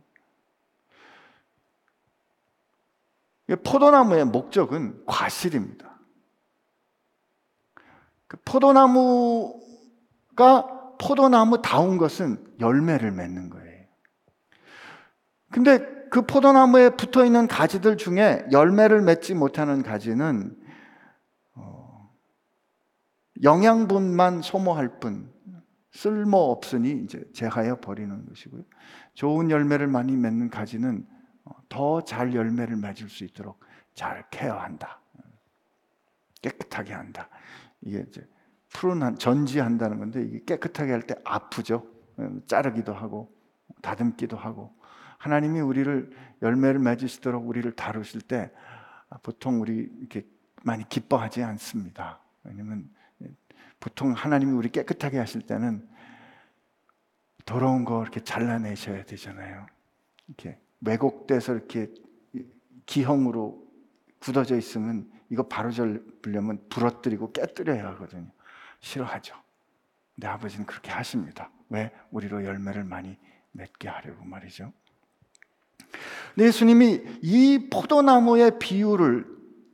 포도나무의 3.62 4.24
목적은 4.26 5.02
과실입니다. 5.06 5.93
그 8.34 8.40
포도나무가 8.44 9.54
포도나무 10.98 11.62
다운 11.62 11.98
것은 11.98 12.44
열매를 12.58 13.12
맺는 13.12 13.48
거예요. 13.50 13.84
근데 15.52 15.78
그 16.10 16.22
포도나무에 16.22 16.90
붙어 16.90 17.24
있는 17.24 17.46
가지들 17.46 17.96
중에 17.96 18.44
열매를 18.50 19.02
맺지 19.02 19.34
못하는 19.34 19.84
가지는 19.84 20.56
어, 21.54 22.10
영양분만 23.42 24.42
소모할 24.42 24.98
뿐 24.98 25.32
쓸모 25.92 26.36
없으니 26.36 27.02
이제 27.04 27.24
제하여 27.32 27.78
버리는 27.80 28.26
것이고요. 28.26 28.62
좋은 29.14 29.50
열매를 29.50 29.86
많이 29.86 30.16
맺는 30.16 30.50
가지는 30.50 31.06
어, 31.44 31.52
더잘 31.68 32.34
열매를 32.34 32.76
맺을 32.76 33.08
수 33.08 33.22
있도록 33.22 33.60
잘 33.94 34.24
케어한다. 34.30 35.00
깨끗하게 36.42 36.92
한다. 36.92 37.28
이게 37.84 38.04
이제 38.08 38.26
푸른 38.72 39.16
전지한다는 39.16 39.98
건데 39.98 40.22
이게 40.22 40.42
깨끗하게 40.44 40.90
할 40.92 41.02
때 41.02 41.14
아프죠. 41.24 41.86
음, 42.18 42.42
자르기도 42.46 42.92
하고 42.92 43.32
다듬기도 43.82 44.36
하고 44.36 44.74
하나님이 45.18 45.60
우리를 45.60 46.10
열매를 46.42 46.80
맺으시도록 46.80 47.46
우리를 47.48 47.70
다루실 47.72 48.20
때 48.22 48.50
보통 49.22 49.60
우리 49.60 49.88
이렇게 49.98 50.26
많이 50.64 50.88
기뻐하지 50.88 51.42
않습니다. 51.42 52.20
왜냐면 52.42 52.90
보통 53.80 54.12
하나님이 54.12 54.52
우리 54.52 54.70
깨끗하게 54.70 55.18
하실 55.18 55.42
때는 55.42 55.86
더러운 57.44 57.84
거 57.84 58.02
이렇게 58.02 58.20
잘라내셔야 58.20 59.04
되잖아요. 59.04 59.66
이렇게 60.28 60.58
왜곡돼서 60.80 61.54
이렇게 61.54 61.92
기형으로 62.86 63.62
굳어져 64.18 64.56
있으면 64.56 65.10
이거 65.34 65.42
바로 65.48 65.72
잡으려면 65.72 66.60
부러뜨리고 66.68 67.32
깨뜨려야 67.32 67.84
하거든요. 67.88 68.28
싫어하죠. 68.78 69.34
근데 70.14 70.28
아버지는 70.28 70.64
그렇게 70.64 70.92
하십니다. 70.92 71.50
왜? 71.70 71.90
우리로 72.12 72.44
열매를 72.44 72.84
많이 72.84 73.18
맺게 73.50 73.88
하려고 73.88 74.24
말이죠. 74.24 74.72
예수님이 76.38 77.02
이 77.20 77.68
포도나무의 77.68 78.60
비유를 78.60 79.26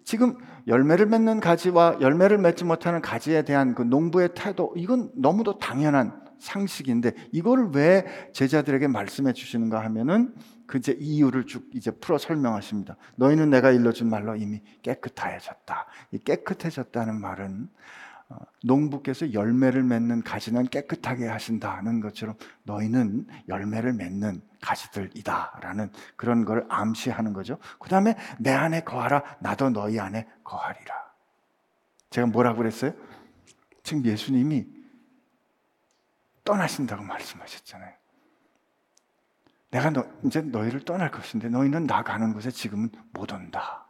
지금 0.05 0.39
열매를 0.67 1.05
맺는 1.07 1.41
가지와 1.41 1.99
열매를 2.01 2.39
맺지 2.39 2.65
못하는 2.65 3.03
가지에 3.03 3.43
대한 3.43 3.75
그 3.75 3.83
농부의 3.83 4.31
태도, 4.35 4.73
이건 4.77 5.11
너무도 5.15 5.59
당연한 5.59 6.25
상식인데 6.39 7.13
이거를 7.33 7.71
왜 7.75 8.07
제자들에게 8.33 8.89
말씀해 8.89 9.35
주시는가 9.35 9.85
하면은 9.85 10.35
그 10.71 10.79
이제 10.79 10.97
이유를 11.01 11.47
쭉 11.47 11.69
이제 11.75 11.91
풀어 11.91 12.17
설명하십니다. 12.17 12.97
너희는 13.17 13.51
내가 13.51 13.73
일러준 13.73 14.09
말로 14.09 14.37
이미 14.37 14.63
깨끗하여졌다. 14.83 15.87
이 16.13 16.19
깨끗해졌다는 16.19 17.21
말은 17.21 17.69
어, 18.29 18.37
농부께서 18.63 19.33
열매를 19.33 19.83
맺는 19.83 20.23
가지는 20.23 20.69
깨끗하게 20.69 21.27
하신다는 21.27 21.99
것처럼 21.99 22.37
너희는 22.63 23.27
열매를 23.49 23.95
맺는 23.95 24.43
가지들이다라는 24.61 25.91
그런 26.15 26.45
걸 26.45 26.65
암시하는 26.69 27.33
거죠. 27.33 27.59
그 27.81 27.89
다음에 27.89 28.17
내 28.39 28.53
안에 28.53 28.85
거하라, 28.85 29.25
나도 29.41 29.71
너희 29.71 29.99
안에 29.99 30.29
거하리라. 30.45 30.95
제가 32.11 32.29
뭐라고 32.29 32.59
그랬어요? 32.59 32.93
지금 33.83 34.05
예수님이 34.05 34.69
떠나신다고 36.45 37.03
말씀하셨잖아요. 37.03 37.93
내가 39.71 39.91
너, 39.91 40.05
이제 40.25 40.41
너희를 40.41 40.85
떠날 40.85 41.11
것인데 41.11 41.49
너희는 41.49 41.87
나 41.87 42.03
가는 42.03 42.33
곳에 42.33 42.51
지금은 42.51 42.91
못 43.13 43.33
온다. 43.33 43.87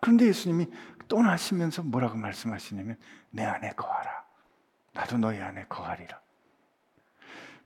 그런데 0.00 0.26
예수님이 0.26 0.68
떠나시면서 1.08 1.82
뭐라고 1.82 2.16
말씀하시냐면 2.16 2.96
내 3.30 3.44
안에 3.44 3.70
거하라. 3.70 4.24
나도 4.94 5.18
너희 5.18 5.40
안에 5.40 5.66
거하리라. 5.68 6.20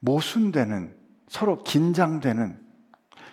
모순되는 0.00 0.96
서로 1.28 1.62
긴장되는 1.62 2.60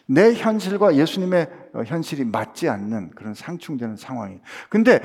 내 0.05 0.33
현실과 0.33 0.95
예수님의 0.95 1.49
현실이 1.85 2.25
맞지 2.25 2.67
않는 2.67 3.11
그런 3.11 3.33
상충되는 3.33 3.95
상황이. 3.95 4.41
근데 4.69 5.01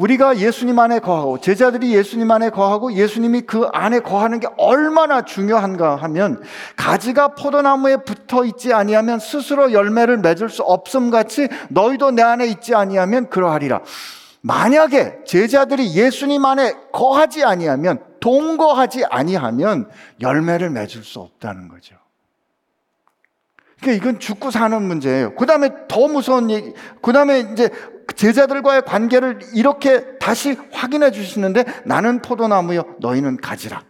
우리가 0.00 0.38
예수님 0.38 0.78
안에 0.78 0.98
거하고 0.98 1.40
제자들이 1.40 1.94
예수님 1.94 2.30
안에 2.30 2.48
거하고 2.48 2.94
예수님이 2.94 3.42
그 3.42 3.68
안에 3.70 4.00
거하는 4.00 4.40
게 4.40 4.48
얼마나 4.56 5.22
중요한가 5.26 5.96
하면 5.96 6.42
가지가 6.76 7.34
포도나무에 7.34 7.98
붙어 7.98 8.46
있지 8.46 8.72
아니하면 8.72 9.18
스스로 9.18 9.72
열매를 9.72 10.16
맺을 10.18 10.48
수 10.48 10.62
없음 10.62 11.10
같이 11.10 11.48
너희도 11.68 12.12
내 12.12 12.22
안에 12.22 12.46
있지 12.46 12.74
아니하면 12.74 13.28
그러하리라. 13.28 13.82
만약에 14.40 15.18
제자들이 15.26 15.94
예수님 15.94 16.46
안에 16.46 16.74
거하지 16.92 17.44
아니하면 17.44 18.02
동거하지 18.20 19.04
아니하면 19.04 19.90
열매를 20.22 20.70
맺을 20.70 21.04
수 21.04 21.20
없다는 21.20 21.68
거죠. 21.68 21.96
그러니까 23.80 24.02
이건 24.02 24.20
죽고 24.20 24.50
사는 24.50 24.82
문제예요. 24.82 25.34
그 25.34 25.46
다음에 25.46 25.70
더 25.88 26.06
무서운 26.06 26.50
얘기, 26.50 26.72
그 27.02 27.12
다음에 27.12 27.40
이제 27.52 27.70
제자들과의 28.14 28.82
관계를 28.82 29.40
이렇게 29.54 30.18
다시 30.18 30.56
확인해 30.72 31.10
주시는데 31.10 31.64
나는 31.84 32.22
포도나무요, 32.22 32.96
너희는 33.00 33.36
가지라. 33.38 33.82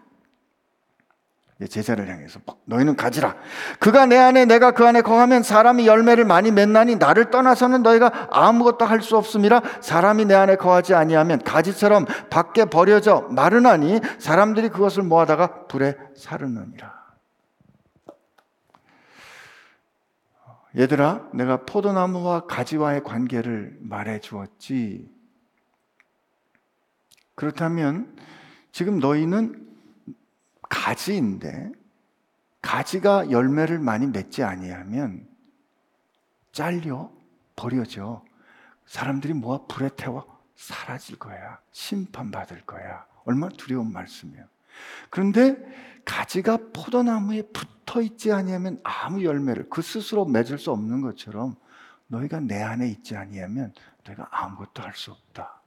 제자를 1.68 2.08
향해서 2.08 2.40
너희는 2.64 2.96
가지라. 2.96 3.34
그가 3.80 4.06
내 4.06 4.16
안에 4.16 4.46
내가 4.46 4.70
그 4.70 4.86
안에 4.86 5.02
거하면 5.02 5.42
사람이 5.42 5.86
열매를 5.86 6.24
많이 6.24 6.50
맺나니 6.50 6.96
나를 6.96 7.30
떠나서는 7.30 7.82
너희가 7.82 8.28
아무것도 8.30 8.86
할 8.86 9.02
수 9.02 9.18
없음이라 9.18 9.60
사람이 9.82 10.24
내 10.24 10.34
안에 10.34 10.56
거하지 10.56 10.94
아니하면 10.94 11.42
가지처럼 11.42 12.06
밖에 12.30 12.64
버려져 12.64 13.26
마르나니 13.30 14.00
사람들이 14.18 14.70
그것을 14.70 15.02
모아다가 15.02 15.66
불에 15.66 15.96
사르느니라. 16.16 16.99
얘들아, 20.76 21.30
내가 21.34 21.64
포도나무와 21.64 22.46
가지와의 22.46 23.02
관계를 23.02 23.76
말해 23.80 24.20
주었지. 24.20 25.10
그렇다면 27.34 28.16
지금 28.70 29.00
너희는 29.00 29.68
가지인데 30.68 31.72
가지가 32.62 33.30
열매를 33.30 33.78
많이 33.78 34.06
맺지 34.06 34.44
아니하면 34.44 35.26
잘려 36.52 37.10
버려져. 37.56 38.24
사람들이 38.86 39.32
모아 39.34 39.66
불에 39.66 39.88
태워 39.96 40.40
사라질 40.54 41.18
거야. 41.18 41.58
심판받을 41.72 42.62
거야. 42.62 43.06
얼마나 43.24 43.54
두려운 43.56 43.92
말씀이에요. 43.92 44.44
그런데 45.08 45.56
가지가 46.04 46.58
포도나무에 46.72 47.42
붙 47.42 47.79
어 47.96 48.00
있지 48.02 48.32
아니하면 48.32 48.80
아무 48.84 49.24
열매를 49.24 49.68
그 49.68 49.82
스스로 49.82 50.24
맺을 50.24 50.58
수 50.58 50.70
없는 50.70 51.00
것처럼 51.00 51.56
너희가 52.06 52.40
내 52.40 52.62
안에 52.62 52.88
있지 52.88 53.16
아니하면 53.16 53.72
너희가 54.04 54.28
아무것도 54.30 54.82
할 54.82 54.92
수 54.94 55.12
없다. 55.12 55.60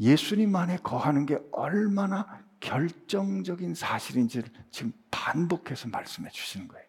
예수님 0.00 0.54
안에 0.56 0.78
거하는 0.78 1.24
게 1.26 1.38
얼마나 1.52 2.42
결정적인 2.60 3.74
사실인지를 3.74 4.48
지금 4.70 4.92
반복해서 5.10 5.88
말씀해 5.88 6.30
주시는 6.30 6.68
거예요. 6.68 6.84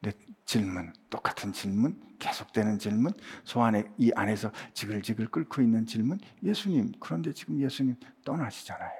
내 0.00 0.12
질문, 0.46 0.92
똑같은 1.10 1.52
질문, 1.52 2.00
계속되는 2.18 2.78
질문, 2.78 3.12
소 3.44 3.62
안에 3.62 3.84
이 3.98 4.10
안에서 4.14 4.50
지글지글 4.72 5.28
끓고 5.28 5.60
있는 5.60 5.84
질문. 5.84 6.18
예수님, 6.42 6.92
그런데 7.00 7.32
지금 7.32 7.60
예수님 7.60 7.96
떠나시잖아요. 8.24 8.99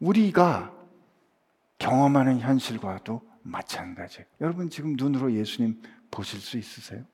우리가 0.00 0.72
경험하는 1.78 2.40
현실과도 2.40 3.22
마찬가지예요. 3.42 4.26
여러분 4.40 4.70
지금 4.70 4.94
눈으로 4.96 5.32
예수님 5.32 5.80
보실 6.10 6.40
수 6.40 6.58
있으세요? 6.58 7.04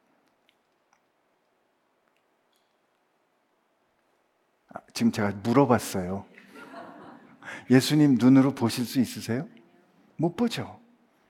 아, 4.73 4.81
지금 4.95 5.13
제가 5.13 5.33
물어봤어요. 5.43 6.25
예수님 7.71 8.17
눈으로 8.19 8.55
보실 8.55 8.85
수 8.85 9.01
있으세요? 9.01 9.49
못 10.17 10.37
보죠. 10.37 10.81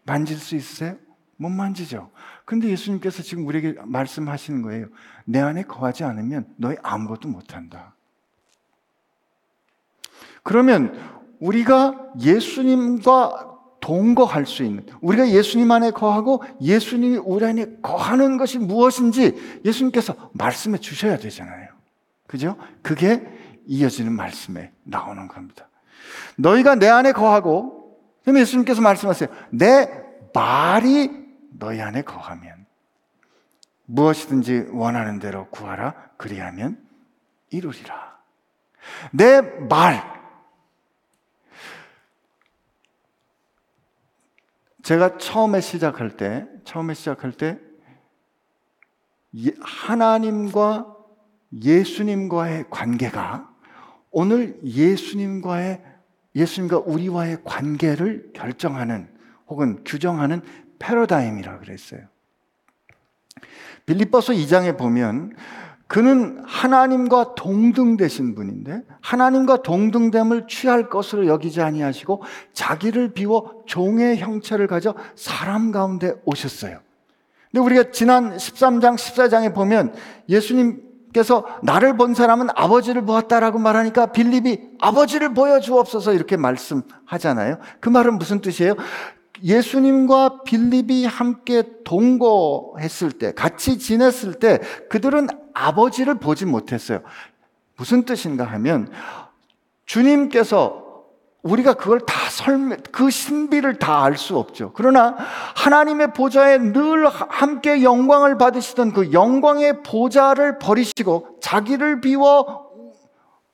만질 0.04 0.36
수 0.38 0.54
있으세요? 0.54 0.98
못 1.36 1.48
만지죠. 1.48 2.12
근데 2.44 2.68
예수님께서 2.68 3.22
지금 3.22 3.46
우리에게 3.46 3.80
말씀하시는 3.84 4.62
거예요. 4.62 4.88
내 5.24 5.40
안에 5.40 5.64
거하지 5.64 6.04
않으면 6.04 6.52
너희 6.56 6.76
아무것도 6.82 7.28
못한다. 7.28 7.96
그러면 10.44 11.21
우리가 11.42 12.12
예수님과 12.20 13.48
동거할 13.80 14.46
수 14.46 14.62
있는 14.62 14.86
우리가 15.00 15.28
예수님 15.28 15.70
안에 15.72 15.90
거하고 15.90 16.44
예수님이 16.60 17.16
우리 17.16 17.44
안에 17.44 17.66
거하는 17.82 18.36
것이 18.36 18.60
무엇인지 18.60 19.60
예수님께서 19.64 20.14
말씀해 20.34 20.78
주셔야 20.78 21.18
되잖아요. 21.18 21.68
그죠? 22.28 22.56
그게 22.80 23.26
이어지는 23.66 24.12
말씀에 24.12 24.70
나오는 24.84 25.26
겁니다. 25.26 25.68
너희가 26.36 26.76
내 26.76 26.88
안에 26.88 27.10
거하고 27.10 27.98
예수님께서 28.26 28.80
말씀하세요. 28.80 29.28
내 29.50 29.88
말이 30.32 31.10
너희 31.58 31.80
안에 31.80 32.02
거하면 32.02 32.66
무엇이든지 33.86 34.68
원하는 34.70 35.18
대로 35.18 35.48
구하라 35.48 35.94
그리하면 36.16 36.78
이루리라. 37.50 38.16
내 39.10 39.40
말, 39.40 40.21
제가 44.82 45.18
처음에 45.18 45.60
시작할 45.60 46.16
때, 46.16 46.46
처음에 46.64 46.94
시작할 46.94 47.32
때, 47.32 47.58
하나님과 49.60 50.96
예수님과의 51.62 52.66
관계가 52.70 53.50
오늘 54.10 54.58
예수님과의, 54.64 55.82
예수님과 56.34 56.78
우리와의 56.80 57.38
관계를 57.44 58.32
결정하는 58.34 59.08
혹은 59.48 59.82
규정하는 59.84 60.42
패러다임이라 60.78 61.58
그랬어요. 61.58 62.00
빌립보서 63.86 64.32
2장에 64.32 64.78
보면 64.78 65.34
그는 65.92 66.42
하나님과 66.46 67.34
동등되신 67.34 68.34
분인데 68.34 68.80
하나님과 69.02 69.58
동등됨을 69.62 70.46
취할 70.48 70.88
것으로 70.88 71.26
여기지 71.26 71.60
아니하시고 71.60 72.22
자기를 72.54 73.12
비워 73.12 73.62
종의 73.66 74.16
형체를 74.16 74.68
가져 74.68 74.94
사람 75.16 75.70
가운데 75.70 76.14
오셨어요. 76.24 76.78
근데 77.50 77.62
우리가 77.62 77.90
지난 77.90 78.34
13장 78.34 78.94
14장에 78.94 79.54
보면 79.54 79.92
예수님께서 80.30 81.44
나를 81.62 81.98
본 81.98 82.14
사람은 82.14 82.48
아버지를 82.54 83.02
보았다라고 83.02 83.58
말하니까 83.58 84.12
빌립이 84.12 84.60
아버지를 84.80 85.34
보여 85.34 85.60
주옵소서 85.60 86.14
이렇게 86.14 86.38
말씀하잖아요. 86.38 87.58
그 87.80 87.90
말은 87.90 88.16
무슨 88.16 88.40
뜻이에요? 88.40 88.76
예수님과 89.44 90.44
빌립이 90.44 91.04
함께 91.04 91.64
동거했을 91.84 93.12
때, 93.12 93.32
같이 93.32 93.78
지냈을 93.78 94.34
때, 94.34 94.60
그들은 94.88 95.26
아버지를 95.54 96.14
보지 96.16 96.46
못했어요. 96.46 97.00
무슨 97.76 98.04
뜻인가 98.04 98.44
하면, 98.44 98.88
주님께서 99.86 100.82
우리가 101.42 101.74
그걸 101.74 102.00
다 102.00 102.14
설명, 102.30 102.78
그 102.92 103.10
신비를 103.10 103.78
다 103.78 104.04
알 104.04 104.16
수 104.16 104.38
없죠. 104.38 104.72
그러나 104.74 105.16
하나님의 105.56 106.12
보좌에 106.12 106.58
늘 106.58 107.08
함께 107.08 107.82
영광을 107.82 108.38
받으시던 108.38 108.92
그 108.92 109.12
영광의 109.12 109.82
보좌를 109.82 110.60
버리시고 110.60 111.38
자기를 111.40 112.00
비워 112.00 112.70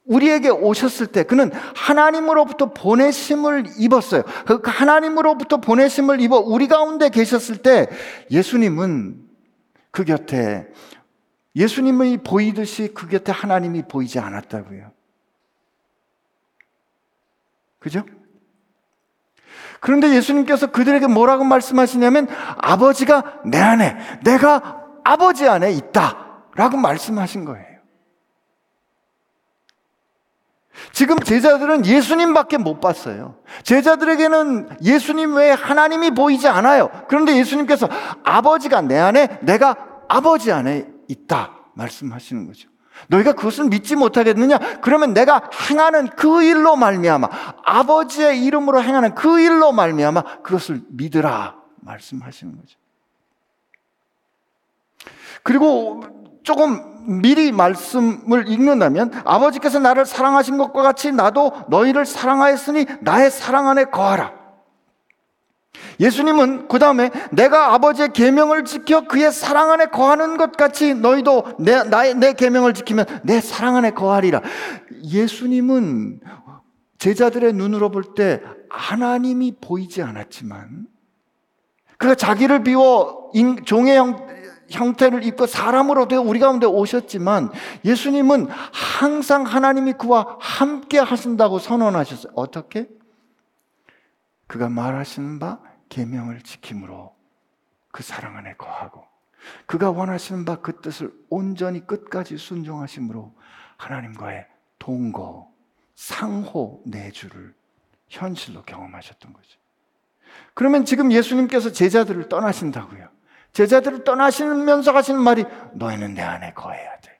우리에게 0.04 0.50
오셨을 0.50 1.08
때 1.08 1.22
그는 1.22 1.50
하나님으로부터 1.74 2.72
보내심을 2.72 3.64
입었어요. 3.78 4.22
그 4.46 4.60
하나님으로부터 4.64 5.58
보내심을 5.58 6.20
입어 6.20 6.38
우리 6.38 6.68
가운데 6.68 7.08
계셨을 7.08 7.58
때 7.58 7.88
예수님은 8.30 9.16
그 9.90 10.04
곁에 10.04 10.68
예수님이 11.56 12.18
보이듯이 12.18 12.92
그 12.94 13.08
곁에 13.08 13.32
하나님이 13.32 13.82
보이지 13.88 14.18
않았다고요. 14.18 14.92
그죠? 17.78 18.04
그런데 19.80 20.14
예수님께서 20.14 20.68
그들에게 20.68 21.06
뭐라고 21.06 21.44
말씀하시냐면 21.44 22.28
아버지가 22.58 23.40
내 23.44 23.58
안에, 23.58 23.96
내가 24.24 24.84
아버지 25.04 25.48
안에 25.48 25.72
있다. 25.72 26.26
라고 26.54 26.76
말씀하신 26.76 27.44
거예요. 27.44 27.78
지금 30.92 31.18
제자들은 31.18 31.86
예수님밖에 31.86 32.58
못 32.58 32.80
봤어요. 32.80 33.36
제자들에게는 33.62 34.78
예수님 34.82 35.36
외에 35.36 35.52
하나님이 35.52 36.10
보이지 36.10 36.48
않아요. 36.48 36.90
그런데 37.08 37.36
예수님께서 37.36 37.88
아버지가 38.24 38.82
내 38.82 38.98
안에, 38.98 39.38
내가 39.42 39.76
아버지 40.08 40.50
안에 40.50 40.97
있다. 41.08 41.52
말씀하시는 41.74 42.46
거죠. 42.46 42.68
너희가 43.08 43.32
그것을 43.32 43.66
믿지 43.66 43.96
못하겠느냐? 43.96 44.80
그러면 44.80 45.14
내가 45.14 45.50
행하는 45.70 46.08
그 46.08 46.42
일로 46.42 46.76
말미암아 46.76 47.28
아버지의 47.64 48.44
이름으로 48.44 48.82
행하는 48.82 49.14
그 49.14 49.40
일로 49.40 49.72
말미암아 49.72 50.42
그것을 50.42 50.82
믿으라 50.88 51.56
말씀하시는 51.80 52.56
거죠. 52.56 52.78
그리고 55.42 56.02
조금 56.42 57.20
미리 57.22 57.52
말씀을 57.52 58.48
읽는다면 58.48 59.22
아버지께서 59.24 59.78
나를 59.78 60.04
사랑하신 60.04 60.58
것과 60.58 60.82
같이 60.82 61.12
나도 61.12 61.52
너희를 61.68 62.04
사랑하였으니 62.04 62.86
나의 63.00 63.30
사랑 63.30 63.68
안에 63.68 63.84
거하라. 63.84 64.37
예수님은 66.00 66.68
그 66.68 66.78
다음에 66.78 67.10
내가 67.32 67.74
아버지의 67.74 68.12
계명을 68.12 68.64
지켜 68.64 69.02
그의 69.08 69.32
사랑 69.32 69.70
안에 69.70 69.86
거하는 69.86 70.36
것 70.36 70.52
같이 70.52 70.94
너희도 70.94 71.56
내 71.58 71.82
나의 71.82 72.14
내 72.14 72.32
계명을 72.34 72.74
지키면 72.74 73.06
내 73.24 73.40
사랑 73.40 73.76
안에 73.76 73.90
거하리라. 73.92 74.42
예수님은 75.02 76.20
제자들의 76.98 77.52
눈으로 77.52 77.90
볼 77.90 78.14
때 78.14 78.40
하나님이 78.70 79.56
보이지 79.60 80.02
않았지만 80.02 80.86
그가 81.96 82.14
자기를 82.14 82.62
비워 82.64 83.30
종의 83.64 83.96
형, 83.96 84.26
형태를 84.70 85.24
입고 85.24 85.46
사람으로 85.46 86.06
되어 86.08 86.20
우리 86.20 86.38
가운데 86.38 86.66
오셨지만 86.66 87.50
예수님은 87.84 88.48
항상 88.72 89.44
하나님이 89.44 89.94
그와 89.94 90.36
함께 90.38 90.98
하신다고 90.98 91.58
선언하셨어요. 91.58 92.32
어떻게? 92.36 92.88
그가 94.46 94.68
말하시는 94.68 95.38
바 95.38 95.58
계명을 95.88 96.42
지킴으로 96.42 97.16
그 97.90 98.02
사랑 98.02 98.36
안에 98.36 98.54
거하고 98.54 99.04
그가 99.66 99.90
원하시는 99.90 100.44
바 100.44 100.56
그 100.56 100.80
뜻을 100.80 101.12
온전히 101.30 101.86
끝까지 101.86 102.36
순종하심으로 102.36 103.34
하나님과의 103.76 104.46
동거, 104.78 105.50
상호 105.94 106.82
내주를 106.86 107.54
현실로 108.08 108.62
경험하셨던 108.62 109.32
거죠. 109.32 109.58
그러면 110.54 110.84
지금 110.84 111.12
예수님께서 111.12 111.72
제자들을 111.72 112.28
떠나신다고요. 112.28 113.08
제자들을 113.52 114.04
떠나시면서 114.04 114.92
하시는 114.92 115.20
말이 115.20 115.44
너희는 115.72 116.14
내 116.14 116.22
안에 116.22 116.52
거해야 116.52 116.98
돼. 117.00 117.18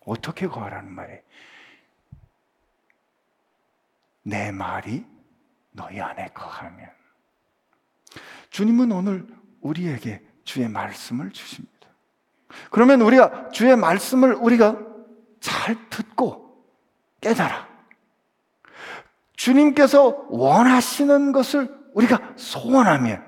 어떻게 0.00 0.46
거하라는 0.46 0.90
말이에요? 0.92 1.20
내 4.22 4.50
말이 4.50 5.06
너희 5.72 6.00
안에 6.00 6.28
거하면. 6.28 6.97
주님은 8.50 8.92
오늘 8.92 9.26
우리에게 9.60 10.22
주의 10.44 10.68
말씀을 10.68 11.30
주십니다. 11.30 11.74
그러면 12.70 13.02
우리가 13.02 13.50
주의 13.50 13.76
말씀을 13.76 14.34
우리가 14.34 14.78
잘 15.40 15.76
듣고 15.90 16.64
깨달아. 17.20 17.68
주님께서 19.36 20.26
원하시는 20.30 21.32
것을 21.32 21.72
우리가 21.94 22.32
소원하면 22.36 23.22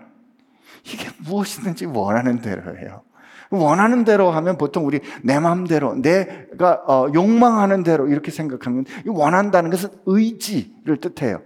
이게 0.85 1.09
무엇이든지 1.18 1.87
원하는 1.87 2.40
대로예요. 2.40 3.02
원하는 3.50 4.04
대로 4.04 4.30
하면 4.30 4.56
보통 4.56 4.87
우리 4.87 5.00
내 5.22 5.38
마음대로 5.40 5.94
내가 5.94 6.83
어, 6.87 7.11
욕망하는 7.12 7.83
대로 7.83 8.09
이렇게 8.09 8.30
생각하면 8.30 8.85
원한다는 9.06 9.70
것은 9.70 9.90
의지를 10.06 10.98
뜻해요. 10.98 11.42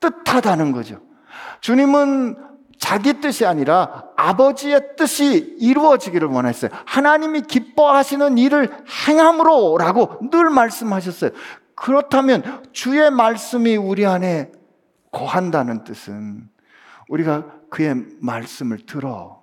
뜻하다는 0.00 0.72
거죠. 0.72 1.00
주님은 1.60 2.53
자기 2.84 3.18
뜻이 3.18 3.46
아니라 3.46 4.10
아버지의 4.14 4.96
뜻이 4.98 5.56
이루어지기를 5.58 6.28
원했어요. 6.28 6.70
하나님이 6.84 7.40
기뻐하시는 7.40 8.36
일을 8.36 8.70
행함으로 9.08 9.78
라고 9.78 10.18
늘 10.30 10.50
말씀하셨어요. 10.50 11.30
그렇다면 11.74 12.62
주의 12.72 13.10
말씀이 13.10 13.74
우리 13.78 14.04
안에 14.04 14.52
거한다는 15.12 15.84
뜻은 15.84 16.46
우리가 17.08 17.46
그의 17.70 18.04
말씀을 18.20 18.84
들어 18.84 19.42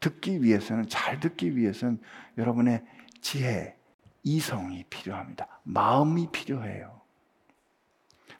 듣기 0.00 0.42
위해서는 0.42 0.88
잘 0.88 1.20
듣기 1.20 1.56
위해서는 1.56 2.00
여러분의 2.36 2.82
지혜, 3.20 3.76
이성이 4.24 4.82
필요합니다. 4.90 5.46
마음이 5.62 6.32
필요해요. 6.32 7.00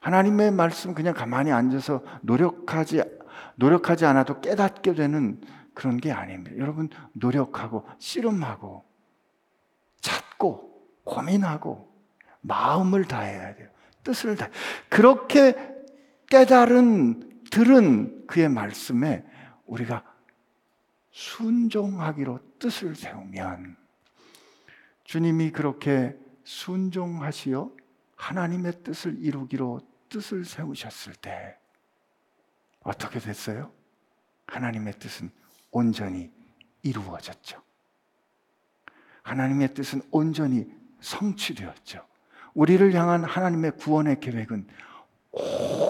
하나님의 0.01 0.51
말씀 0.51 0.93
그냥 0.93 1.13
가만히 1.13 1.53
앉아서 1.53 2.01
노력하지 2.21 3.01
노력하지 3.57 4.05
않아도 4.05 4.39
깨닫게 4.39 4.93
되는 4.93 5.41
그런 5.73 5.97
게 5.97 6.11
아닙니다. 6.11 6.57
여러분 6.57 6.89
노력하고 7.13 7.87
씨름하고 7.99 8.85
찾고 10.01 11.01
고민하고 11.03 11.91
마음을 12.41 13.05
다해야 13.05 13.55
돼요. 13.55 13.69
뜻을 14.03 14.35
다 14.35 14.49
그렇게 14.89 15.55
깨달은 16.29 17.43
들은 17.51 18.25
그의 18.27 18.49
말씀에 18.49 19.25
우리가 19.65 20.03
순종하기로 21.11 22.39
뜻을 22.59 22.95
세우면 22.95 23.75
주님이 25.03 25.51
그렇게 25.51 26.15
순종하시어 26.43 27.71
하나님의 28.15 28.83
뜻을 28.83 29.17
이루기로 29.19 29.81
뜻을 30.09 30.45
세우셨을 30.45 31.13
때 31.15 31.57
어떻게 32.87 33.19
됐어요? 33.19 33.69
하나님의 34.47 34.93
뜻은 34.97 35.29
온전히 35.71 36.31
이루어졌죠. 36.83 37.61
하나님의 39.23 39.73
뜻은 39.73 40.01
온전히 40.09 40.65
성취되었죠. 41.01 42.07
우리를 42.53 42.93
향한 42.93 43.25
하나님의 43.25 43.71
구원의 43.71 44.21
계획은 44.21 44.67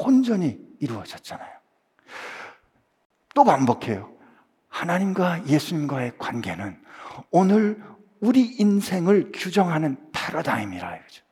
온전히 0.03 0.59
이루어졌잖아요. 0.79 1.55
또 3.35 3.43
반복해요. 3.43 4.11
하나님과 4.67 5.45
예수님과의 5.47 6.17
관계는 6.17 6.83
오늘 7.29 7.79
우리 8.19 8.55
인생을 8.55 9.31
규정하는 9.35 10.11
패러다임이라 10.11 10.97
이거죠. 10.97 11.23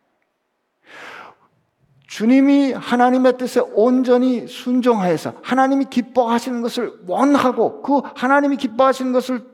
주님이 2.15 2.71
하나님의 2.71 3.37
뜻에 3.37 3.59
온전히 3.59 4.47
순종하여서 4.47 5.41
하나님이 5.43 5.87
기뻐하시는 5.89 6.61
것을 6.61 6.97
원하고 7.07 7.81
그 7.81 7.99
하나님이 8.15 8.55
기뻐하시는 8.55 9.11
것을 9.11 9.45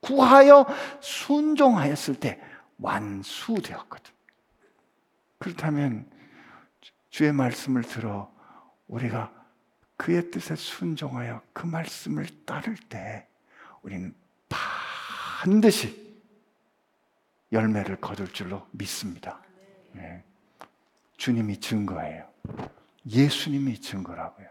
구하여 0.00 0.66
순종하였을 0.98 2.16
때 2.16 2.40
완수되었거든. 2.80 4.12
그렇다면 5.38 6.10
주의 7.10 7.32
말씀을 7.32 7.82
들어 7.82 8.28
우리가 8.88 9.30
그의 9.96 10.32
뜻에 10.32 10.56
순종하여 10.56 11.42
그 11.52 11.64
말씀을 11.64 12.26
따를 12.44 12.76
때 12.88 13.28
우리는 13.82 14.16
반드시 14.48 16.18
열매를 17.52 18.00
거둘 18.00 18.32
줄로 18.32 18.66
믿습니다. 18.72 19.40
네. 19.92 20.24
주님이 21.18 21.60
증거예요. 21.60 22.24
예수님이 23.06 23.78
증거라고요. 23.80 24.48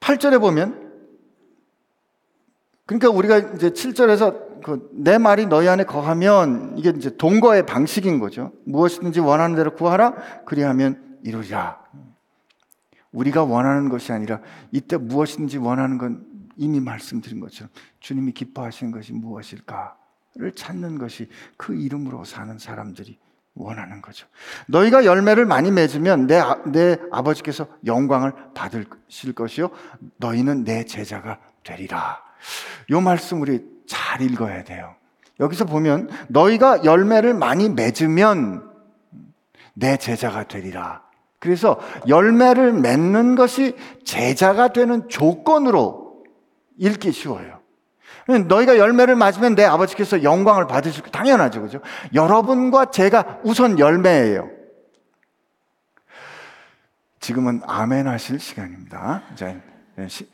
8절에 0.00 0.40
보면 0.40 0.86
그러니까 2.86 3.10
우리가 3.10 3.38
이제 3.38 3.70
7절에서 3.70 4.46
그 4.62 4.88
내 4.92 5.18
말이 5.18 5.46
너희 5.46 5.68
안에 5.68 5.84
거하면 5.84 6.76
이게 6.76 6.92
이제 6.96 7.16
동거의 7.16 7.66
방식인 7.66 8.18
거죠. 8.18 8.52
무엇이든지 8.64 9.20
원하는 9.20 9.54
대로 9.54 9.74
구하라 9.74 10.44
그리하면 10.44 11.18
이루리라. 11.22 11.84
우리가 13.12 13.44
원하는 13.44 13.88
것이 13.88 14.12
아니라 14.12 14.40
이때 14.72 14.96
무엇이든지 14.96 15.58
원하는 15.58 15.98
건 15.98 16.26
이미 16.56 16.80
말씀드린 16.80 17.40
것처럼 17.40 17.70
주님이 18.00 18.32
기뻐하시는 18.32 18.92
것이 18.92 19.12
무엇일까 19.12 19.96
를 20.38 20.52
찾는 20.52 20.98
것이 20.98 21.28
그 21.56 21.74
이름으로 21.74 22.24
사는 22.24 22.58
사람들이 22.58 23.18
원하는 23.54 24.02
거죠. 24.02 24.26
너희가 24.66 25.06
열매를 25.06 25.46
많이 25.46 25.70
맺으면 25.70 26.26
내, 26.26 26.42
내 26.66 26.98
아버지께서 27.10 27.66
영광을 27.86 28.32
받으실 28.54 29.32
것이요. 29.34 29.70
너희는 30.18 30.64
내 30.64 30.84
제자가 30.84 31.38
되리라. 31.64 32.22
요 32.90 33.00
말씀 33.00 33.40
우리 33.40 33.64
잘 33.86 34.20
읽어야 34.20 34.62
돼요. 34.64 34.94
여기서 35.40 35.64
보면 35.64 36.10
너희가 36.28 36.84
열매를 36.84 37.32
많이 37.32 37.70
맺으면 37.70 38.70
내 39.72 39.96
제자가 39.96 40.48
되리라. 40.48 41.02
그래서 41.38 41.80
열매를 42.08 42.74
맺는 42.74 43.36
것이 43.36 43.74
제자가 44.04 44.68
되는 44.74 45.08
조건으로 45.08 46.24
읽기 46.76 47.12
쉬워요. 47.12 47.60
너희가 48.26 48.76
열매를 48.76 49.14
맞으면 49.14 49.54
내 49.54 49.64
아버지께서 49.64 50.22
영광을 50.22 50.66
받으실 50.66 51.02
거 51.02 51.10
당연하죠. 51.10 51.62
그죠? 51.62 51.80
여러분과 52.12 52.86
제가 52.86 53.40
우선 53.44 53.78
열매예요. 53.78 54.50
지금은 57.20 57.60
아멘 57.66 58.08
하실 58.08 58.38
시간입니다. 58.40 59.22
자, 59.34 59.54
시, 60.08 60.28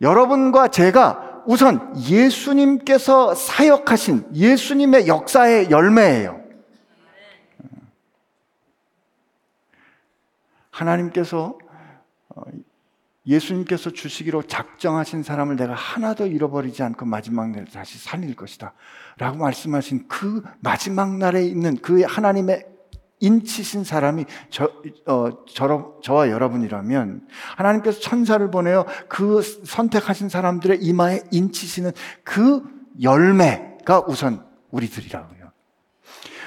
여러분과 0.00 0.68
제가 0.68 1.42
우선 1.46 1.94
예수님께서 1.98 3.34
사역하신 3.34 4.34
예수님의 4.34 5.08
역사의 5.08 5.70
열매예요. 5.70 6.42
하나님께서 10.70 11.58
어, 12.28 12.42
예수님께서 13.28 13.90
주시기로 13.90 14.42
작정하신 14.44 15.22
사람을 15.22 15.56
내가 15.56 15.74
하나도 15.74 16.26
잃어버리지 16.26 16.82
않고 16.82 17.04
마지막 17.04 17.50
날에 17.50 17.66
다시 17.66 17.98
살릴 17.98 18.34
것이다. 18.34 18.72
라고 19.18 19.36
말씀하신 19.36 20.08
그 20.08 20.42
마지막 20.60 21.16
날에 21.16 21.44
있는 21.44 21.76
그 21.76 22.02
하나님의 22.02 22.66
인치신 23.20 23.84
사람이 23.84 24.24
저, 24.48 24.70
어, 25.06 25.44
저, 25.46 25.94
저와 26.02 26.30
여러분이라면 26.30 27.26
하나님께서 27.56 28.00
천사를 28.00 28.48
보내어 28.50 28.86
그 29.08 29.42
선택하신 29.42 30.28
사람들의 30.28 30.78
이마에 30.80 31.20
인치시는 31.30 31.92
그 32.24 32.62
열매가 33.02 34.04
우선 34.06 34.44
우리들이라고요. 34.70 35.38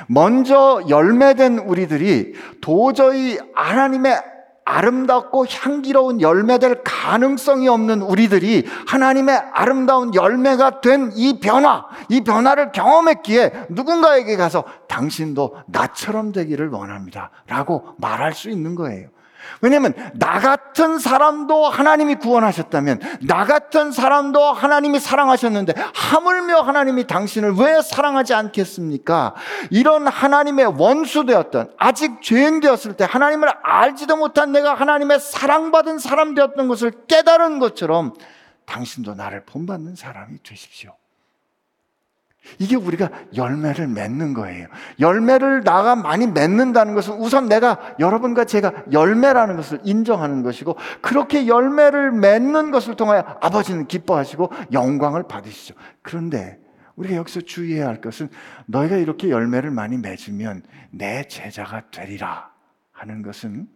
먼저 0.07 0.83
열매된 0.89 1.59
우리들이 1.59 2.33
도저히 2.59 3.37
하나님의 3.53 4.30
아름답고 4.63 5.47
향기로운 5.47 6.21
열매될 6.21 6.81
가능성이 6.83 7.67
없는 7.67 8.01
우리들이 8.01 8.67
하나님의 8.87 9.35
아름다운 9.53 10.13
열매가 10.15 10.81
된 10.81 11.11
이 11.15 11.39
변화, 11.39 11.85
이 12.09 12.21
변화를 12.23 12.71
경험했기에 12.71 13.67
누군가에게 13.69 14.37
가서 14.37 14.63
당신도 14.87 15.57
나처럼 15.67 16.31
되기를 16.31 16.69
원합니다. 16.69 17.31
라고 17.47 17.95
말할 17.97 18.33
수 18.33 18.49
있는 18.49 18.75
거예요. 18.75 19.09
왜냐하면 19.61 19.93
나 20.13 20.39
같은 20.39 20.99
사람도 20.99 21.67
하나님이 21.67 22.15
구원하셨다면 22.15 23.01
나 23.27 23.45
같은 23.45 23.91
사람도 23.91 24.41
하나님이 24.41 24.99
사랑하셨는데 24.99 25.73
하물며 25.93 26.61
하나님이 26.61 27.07
당신을 27.07 27.55
왜 27.55 27.81
사랑하지 27.81 28.33
않겠습니까? 28.33 29.35
이런 29.69 30.07
하나님의 30.07 30.73
원수 30.77 31.25
되었던 31.25 31.73
아직 31.77 32.21
죄인 32.21 32.59
되었을 32.59 32.95
때 32.97 33.05
하나님을 33.07 33.49
알지도 33.61 34.15
못한 34.17 34.51
내가 34.51 34.73
하나님의 34.73 35.19
사랑받은 35.19 35.99
사람 35.99 36.33
되었던 36.33 36.67
것을 36.67 36.91
깨달은 37.07 37.59
것처럼 37.59 38.13
당신도 38.65 39.15
나를 39.15 39.45
본받는 39.45 39.95
사람이 39.95 40.37
되십시오. 40.43 41.00
이게 42.59 42.75
우리가 42.75 43.09
열매를 43.35 43.87
맺는 43.87 44.33
거예요. 44.33 44.67
열매를 44.99 45.63
나가 45.63 45.95
많이 45.95 46.27
맺는다는 46.27 46.95
것은 46.95 47.15
우선 47.15 47.47
내가 47.47 47.95
여러분과 47.99 48.45
제가 48.45 48.85
열매라는 48.91 49.55
것을 49.55 49.79
인정하는 49.83 50.41
것이고 50.43 50.75
그렇게 51.01 51.47
열매를 51.47 52.11
맺는 52.11 52.71
것을 52.71 52.95
통하여 52.95 53.23
아버지는 53.41 53.87
기뻐하시고 53.87 54.51
영광을 54.73 55.23
받으시죠. 55.23 55.75
그런데 56.01 56.59
우리가 56.95 57.15
여기서 57.15 57.41
주의해야 57.41 57.87
할 57.87 58.01
것은 58.01 58.29
너희가 58.65 58.97
이렇게 58.97 59.29
열매를 59.29 59.71
많이 59.71 59.97
맺으면 59.97 60.63
내 60.91 61.23
제자가 61.27 61.89
되리라 61.91 62.51
하는 62.91 63.21
것은 63.21 63.67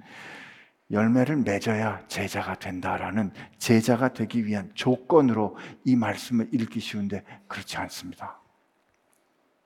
열매를 0.91 1.37
맺어야 1.37 2.01
제자가 2.07 2.55
된다라는 2.55 3.31
제자가 3.57 4.09
되기 4.09 4.45
위한 4.45 4.69
조건으로 4.75 5.57
이 5.83 5.95
말씀을 5.95 6.49
읽기 6.51 6.79
쉬운데 6.79 7.23
그렇지 7.47 7.77
않습니다. 7.77 8.39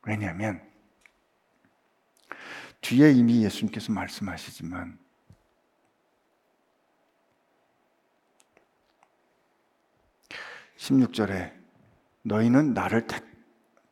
왜냐하면 0.06 0.62
뒤에 2.82 3.12
이미 3.12 3.44
예수님께서 3.44 3.92
말씀하시지만 3.92 4.98
(16절에) 10.78 11.52
너희는 12.24 12.74
나를 12.74 13.06
택, 13.06 13.26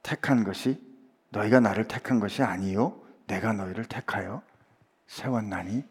택한 0.03 0.43
것이 0.43 0.81
너희가 1.29 1.59
나를 1.59 1.87
택한 1.87 2.19
것이 2.19 2.41
아니요 2.43 3.01
내가 3.27 3.51
너희를 3.51 3.85
택하여 3.85 4.41
세웠나니. 5.07 5.83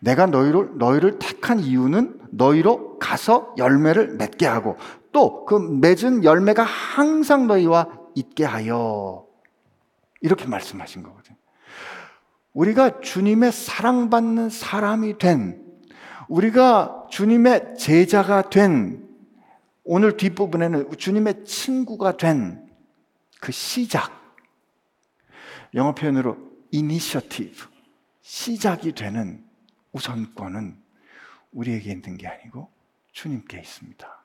내가 0.00 0.26
너희를 0.26 0.78
너희를 0.78 1.18
택한 1.18 1.60
이유는 1.60 2.28
너희로 2.30 2.98
가서 2.98 3.54
열매를 3.58 4.16
맺게 4.16 4.46
하고 4.46 4.76
또 5.12 5.44
그 5.46 5.54
맺은 5.54 6.24
열매가 6.24 6.62
항상 6.62 7.46
너희와 7.46 7.97
있게 8.18 8.44
하여 8.44 9.26
이렇게 10.20 10.46
말씀하신 10.46 11.02
거거든요. 11.02 11.36
우리가 12.52 13.00
주님의 13.00 13.52
사랑받는 13.52 14.50
사람이 14.50 15.18
된 15.18 15.64
우리가 16.28 17.06
주님의 17.10 17.76
제자가 17.78 18.50
된 18.50 19.08
오늘 19.84 20.16
뒷부분에는 20.16 20.96
주님의 20.96 21.44
친구가 21.44 22.16
된 22.16 22.68
그 23.40 23.52
시작 23.52 24.12
영어 25.74 25.94
표현으로 25.94 26.36
이니셔티브 26.70 27.68
시작이 28.22 28.92
되는 28.92 29.44
우선권은 29.92 30.82
우리에게 31.52 31.92
있는 31.92 32.16
게 32.16 32.26
아니고 32.26 32.70
주님께 33.12 33.58
있습니다. 33.60 34.17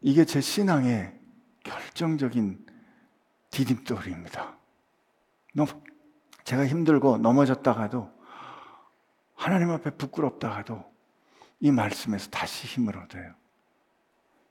이게 0.00 0.24
제 0.24 0.40
신앙의 0.40 1.18
결정적인 1.62 2.64
디딤돌입니다. 3.50 4.56
너무 5.54 5.68
제가 6.44 6.66
힘들고 6.66 7.18
넘어졌다가도 7.18 8.10
하나님 9.34 9.70
앞에 9.70 9.90
부끄럽다가도 9.90 10.84
이 11.60 11.70
말씀에서 11.70 12.30
다시 12.30 12.66
힘을 12.66 12.96
얻어요. 12.96 13.34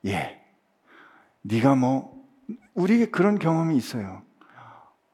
예. 0.06 0.40
네가 1.42 1.74
뭐 1.74 2.20
우리에게 2.74 3.06
그런 3.06 3.38
경험이 3.38 3.76
있어요. 3.76 4.22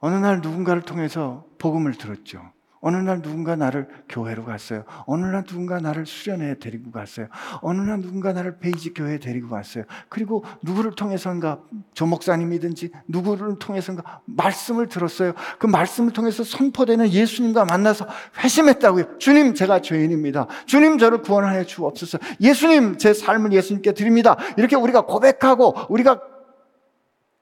어느 0.00 0.14
날 0.16 0.40
누군가를 0.40 0.82
통해서 0.82 1.46
복음을 1.58 1.94
들었죠. 1.94 2.52
어느 2.80 2.96
날 2.96 3.22
누군가 3.22 3.56
나를 3.56 3.88
교회로 4.08 4.44
갔어요. 4.44 4.84
어느 5.06 5.24
날 5.24 5.44
누군가 5.44 5.80
나를 5.80 6.06
수련회에 6.06 6.58
데리고 6.58 6.90
갔어요. 6.90 7.28
어느 7.62 7.80
날 7.80 8.00
누군가 8.00 8.32
나를 8.32 8.58
베이지 8.58 8.94
교회에 8.94 9.18
데리고 9.18 9.48
갔어요. 9.48 9.84
그리고 10.08 10.44
누구를 10.62 10.92
통해서인가 10.92 11.60
조 11.94 12.06
목사님이든지 12.06 12.90
누구를 13.08 13.58
통해서인가 13.58 14.20
말씀을 14.24 14.88
들었어요. 14.88 15.32
그 15.58 15.66
말씀을 15.66 16.12
통해서 16.12 16.44
선포되는 16.44 17.10
예수님과 17.10 17.64
만나서 17.64 18.06
회심했다고요. 18.38 19.18
주님 19.18 19.54
제가 19.54 19.80
죄인입니다. 19.80 20.46
주님 20.66 20.98
저를 20.98 21.22
구원하여 21.22 21.64
주옵소서. 21.64 22.18
예수님 22.40 22.98
제 22.98 23.12
삶을 23.12 23.52
예수님께 23.52 23.92
드립니다. 23.92 24.36
이렇게 24.56 24.76
우리가 24.76 25.02
고백하고 25.02 25.74
우리가 25.88 26.20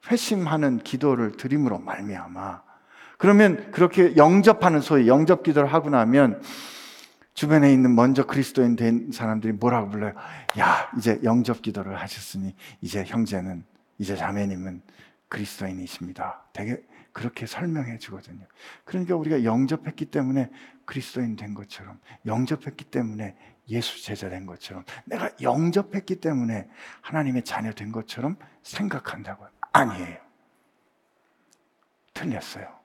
회심하는 0.09 0.79
기도를 0.79 1.31
드림으로 1.37 1.79
말미암아 1.79 2.64
그러면 3.17 3.71
그렇게 3.71 4.15
영접하는 4.15 4.81
소위 4.81 5.07
영접 5.07 5.43
기도를 5.43 5.71
하고 5.71 5.89
나면 5.89 6.41
주변에 7.33 7.71
있는 7.71 7.95
먼저 7.95 8.25
그리스도인 8.25 8.75
된 8.75 9.11
사람들이 9.11 9.53
뭐라고 9.53 9.89
불러요? 9.89 10.13
야, 10.57 10.89
이제 10.97 11.19
영접 11.23 11.61
기도를 11.61 11.99
하셨으니 11.99 12.55
이제 12.81 13.03
형제는 13.05 13.65
이제 13.97 14.15
자매님은 14.15 14.81
그리스도인이십니다. 15.27 16.45
되게 16.53 16.81
그렇게 17.11 17.45
설명해 17.45 17.97
주거든요. 17.97 18.45
그러니까 18.83 19.15
우리가 19.15 19.43
영접했기 19.43 20.05
때문에 20.05 20.49
그리스도인 20.85 21.35
된 21.35 21.53
것처럼 21.53 21.99
영접했기 22.25 22.85
때문에 22.85 23.35
예수 23.69 24.03
제자 24.03 24.29
된 24.29 24.45
것처럼 24.45 24.83
내가 25.05 25.29
영접했기 25.41 26.17
때문에 26.17 26.69
하나님의 27.01 27.43
자녀 27.43 27.71
된 27.71 27.91
것처럼 27.91 28.37
생각한다고요. 28.63 29.49
아니에요. 29.71 30.17
틀렸어요. 32.13 32.84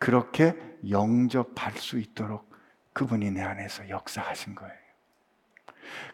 그렇게 0.00 0.56
영접할 0.88 1.74
수 1.76 1.98
있도록 1.98 2.50
그분이 2.94 3.30
내 3.30 3.42
안에서 3.42 3.88
역사하신 3.90 4.56
거예요. 4.56 4.74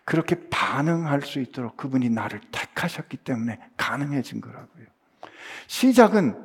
그렇게 0.04 0.48
반응할 0.50 1.22
수 1.22 1.40
있도록 1.40 1.76
그분이 1.76 2.10
나를 2.10 2.40
택하셨기 2.50 3.18
때문에 3.18 3.58
가능해진 3.76 4.40
거라고요. 4.40 4.86
시작은 5.68 6.36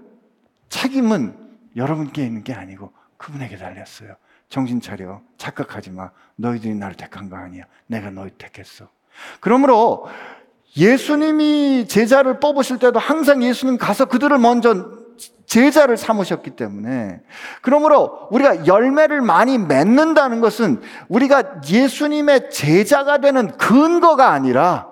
책임은 0.70 1.36
여러분께 1.76 2.24
있는 2.24 2.44
게 2.44 2.54
아니고 2.54 2.94
그분에게 3.18 3.58
달렸어요. 3.58 4.16
정신 4.48 4.80
차려. 4.80 5.22
착각하지 5.38 5.92
마. 5.92 6.12
너희들이 6.36 6.76
나를 6.76 6.96
택한 6.96 7.30
거 7.30 7.38
아니야. 7.38 7.66
내가 7.88 8.12
너희 8.12 8.30
택했어. 8.38 8.88
그러므로 9.40 10.08
예수님이 10.78 11.88
제자를 11.88 12.40
뽑으실 12.40 12.78
때도 12.78 13.00
항상 13.00 13.42
예수님 13.42 13.78
가서 13.78 14.06
그들을 14.06 14.38
먼저 14.38 15.01
제자를 15.46 15.98
삼으셨기 15.98 16.52
때문에 16.52 17.22
그러므로 17.62 18.28
우리가 18.32 18.66
열매를 18.66 19.22
많이 19.22 19.58
맺는다는 19.58 20.40
것은 20.40 20.82
우리가 21.10 21.62
예수님의 21.68 22.52
제자가 22.52 23.18
되는 23.20 23.56
근거가 23.58 24.30
아니라 24.30 24.92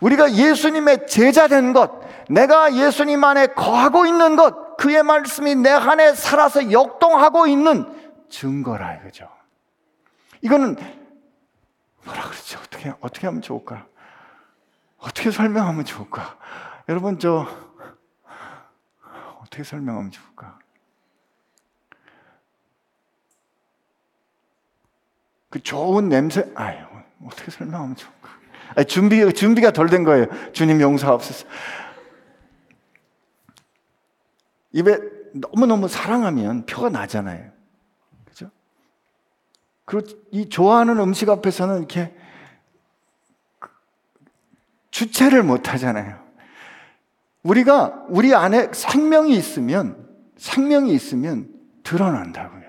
우리가 0.00 0.32
예수님의 0.32 1.06
제자 1.06 1.46
된 1.46 1.72
것, 1.72 1.90
내가 2.28 2.74
예수님 2.74 3.22
안에 3.22 3.48
거하고 3.48 4.06
있는 4.06 4.36
것, 4.36 4.76
그의 4.76 5.02
말씀이 5.02 5.54
내 5.56 5.70
안에 5.70 6.14
살아서 6.14 6.72
역동하고 6.72 7.46
있는 7.46 7.84
증거라 8.30 8.94
이거죠. 8.94 9.28
이거는 10.40 10.76
뭐라 12.04 12.22
그러지? 12.22 12.56
어떻게 12.56 12.94
어떻게 13.00 13.26
하면 13.26 13.42
좋을까? 13.42 13.84
어떻게 14.98 15.30
설명하면 15.30 15.84
좋을까? 15.84 16.36
여러분 16.88 17.18
저 17.18 17.46
어떻게 19.50 19.64
설명하면 19.64 20.12
좋을까? 20.12 20.60
그 25.50 25.60
좋은 25.60 26.08
냄새, 26.08 26.48
아유, 26.54 26.78
어떻게 27.26 27.50
설명하면 27.50 27.96
좋을까? 27.96 28.30
아니, 28.76 28.86
준비, 28.86 29.32
준비가 29.34 29.72
덜 29.72 29.88
된 29.88 30.04
거예요. 30.04 30.26
주님 30.52 30.80
용서하옵소서. 30.80 31.48
입에 34.70 34.98
너무너무 35.32 35.88
사랑하면 35.88 36.66
표가 36.66 36.90
나잖아요. 36.90 37.50
그죠? 38.26 38.52
그리고 39.84 40.06
이 40.30 40.48
좋아하는 40.48 41.00
음식 41.00 41.28
앞에서는 41.28 41.78
이렇게 41.78 42.16
주체를 44.92 45.42
못 45.42 45.72
하잖아요. 45.72 46.29
우리가 47.42 48.04
우리 48.08 48.34
안에 48.34 48.70
생명이 48.72 49.34
있으면 49.34 50.08
생명이 50.36 50.92
있으면 50.92 51.48
드러난다고요. 51.82 52.60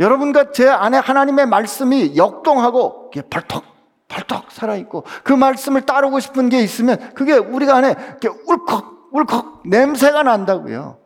여러분과 0.00 0.52
제 0.52 0.68
안에 0.68 0.98
하나님의 0.98 1.46
말씀이 1.46 2.16
역동하고 2.16 3.10
벌떡 3.30 3.64
벌떡 4.08 4.50
살아 4.50 4.76
있고 4.76 5.04
그 5.22 5.32
말씀을 5.32 5.82
따르고 5.82 6.20
싶은 6.20 6.48
게 6.48 6.60
있으면 6.62 7.14
그게 7.14 7.34
우리가 7.34 7.76
안에 7.76 7.94
이렇게 8.20 8.28
울컥 8.28 9.10
울컥 9.12 9.62
냄새가 9.68 10.22
난다고요. 10.24 10.98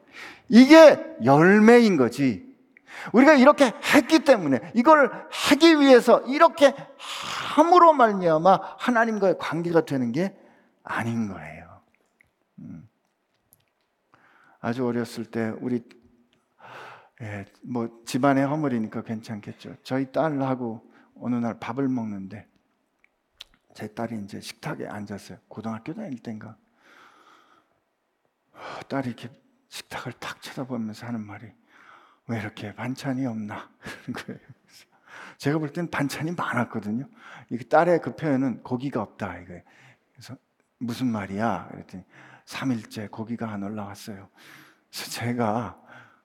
이게 0.48 0.98
열매인 1.24 1.96
거지. 1.96 2.46
우리가 3.12 3.34
이렇게 3.34 3.72
했기 3.94 4.20
때문에 4.20 4.60
이걸 4.74 5.10
하기 5.30 5.80
위해서 5.80 6.20
이렇게 6.26 6.74
함으로 6.96 7.92
말미암아 7.92 8.60
하나님과의 8.78 9.36
관계가 9.38 9.84
되는 9.84 10.12
게 10.12 10.34
아닌 10.82 11.28
거예요. 11.28 11.67
음. 12.58 12.88
아주 14.60 14.86
어렸을 14.86 15.24
때 15.24 15.50
우리 15.60 15.88
예, 17.20 17.46
뭐 17.62 18.02
집안의 18.06 18.46
허물이니까 18.46 19.02
괜찮겠죠. 19.02 19.76
저희 19.82 20.12
딸하고 20.12 20.88
어느 21.20 21.34
날 21.34 21.58
밥을 21.58 21.88
먹는데 21.88 22.46
제 23.74 23.92
딸이 23.92 24.22
이제 24.24 24.40
식탁에 24.40 24.86
앉았어요. 24.86 25.38
고등학교 25.48 25.94
다닐 25.94 26.18
때인가. 26.22 26.56
딸이 28.88 29.08
이렇게 29.08 29.30
식탁을 29.68 30.12
탁 30.14 30.40
쳐다보면서 30.42 31.06
하는 31.06 31.20
말이 31.24 31.46
왜 32.28 32.38
이렇게 32.40 32.74
반찬이 32.74 33.26
없나 33.26 33.68
거예요. 34.26 34.40
제가 35.38 35.58
볼 35.58 35.72
땐 35.72 35.88
반찬이 35.90 36.32
많았거든요. 36.32 37.08
이 37.50 37.58
딸의 37.58 38.00
그 38.00 38.14
표현은 38.16 38.62
고기가 38.62 39.02
없다 39.02 39.38
이거예요. 39.38 39.62
그래서 40.12 40.36
무슨 40.78 41.10
말이야? 41.10 41.68
그랬더니 41.70 42.04
3일째 42.48 43.10
고기가 43.10 43.50
안 43.50 43.62
올라왔어요. 43.62 44.30
그래서 44.90 45.10
제가 45.10 45.80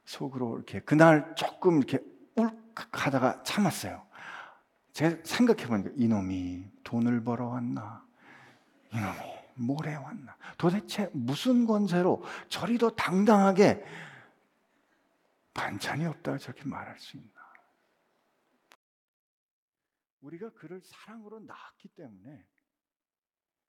속으로 0.06 0.56
이렇게 0.56 0.80
그날 0.80 1.36
조금 1.36 1.78
이렇게 1.78 2.00
울컥하다가 2.36 3.44
참았어요. 3.44 4.06
제가 4.94 5.18
생각해 5.24 5.68
보니까 5.68 5.90
이놈이 5.96 6.72
돈을 6.84 7.24
벌어 7.24 7.48
왔나? 7.48 8.06
이놈이 8.94 9.18
뭘해 9.56 9.96
왔나? 9.96 10.38
도대체 10.58 11.10
무슨 11.14 11.66
권세로 11.66 12.24
저리도 12.48 12.96
당당하게 12.96 13.84
반찬이 15.54 16.06
없다 16.06 16.38
저렇게 16.38 16.64
말할 16.64 16.98
수 17.00 17.18
있나? 17.18 17.34
우리가 20.22 20.52
그를 20.54 20.82
사랑으로 20.82 21.42
낳았기 21.42 21.90
때문에 21.90 22.46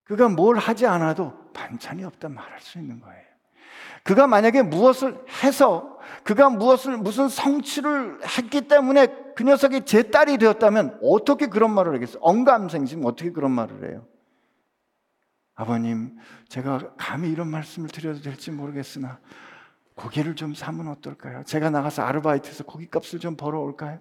그가 0.04 0.28
뭘 0.28 0.56
하지 0.58 0.86
않아도 0.86 1.50
반찬이 1.52 2.04
없다 2.04 2.28
말할 2.28 2.60
수 2.60 2.78
있는 2.78 3.00
거예요. 3.00 3.24
그가 4.02 4.26
만약에 4.26 4.62
무엇을 4.62 5.18
해서 5.42 5.98
그가 6.24 6.50
무엇을 6.50 6.98
무슨 6.98 7.28
성취를 7.28 8.20
했기 8.38 8.68
때문에 8.68 9.06
그 9.34 9.42
녀석이 9.42 9.86
제 9.86 10.02
딸이 10.10 10.38
되었다면 10.38 11.00
어떻게 11.02 11.46
그런 11.46 11.72
말을 11.72 11.94
하겠어요? 11.94 12.18
언감생심 12.20 13.04
어떻게 13.04 13.30
그런 13.30 13.50
말을 13.50 13.90
해요? 13.90 14.06
아버님, 15.54 16.18
제가 16.48 16.94
감히 16.96 17.30
이런 17.30 17.48
말씀을 17.48 17.88
드려도 17.88 18.20
될지 18.20 18.50
모르겠으나 18.50 19.20
고기를 19.94 20.34
좀 20.34 20.54
사면 20.54 20.88
어떨까요? 20.88 21.44
제가 21.44 21.70
나가서 21.70 22.02
아르바이트해서 22.02 22.64
고기값을 22.64 23.20
좀 23.20 23.36
벌어올까요? 23.36 24.00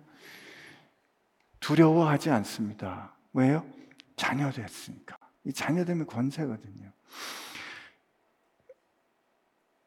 두려워하지 1.59 2.31
않습니다. 2.31 3.15
왜요? 3.33 3.65
자녀 4.17 4.51
됐으니까. 4.51 5.17
이 5.45 5.53
자녀 5.53 5.85
되면 5.85 6.05
권세거든요. 6.05 6.91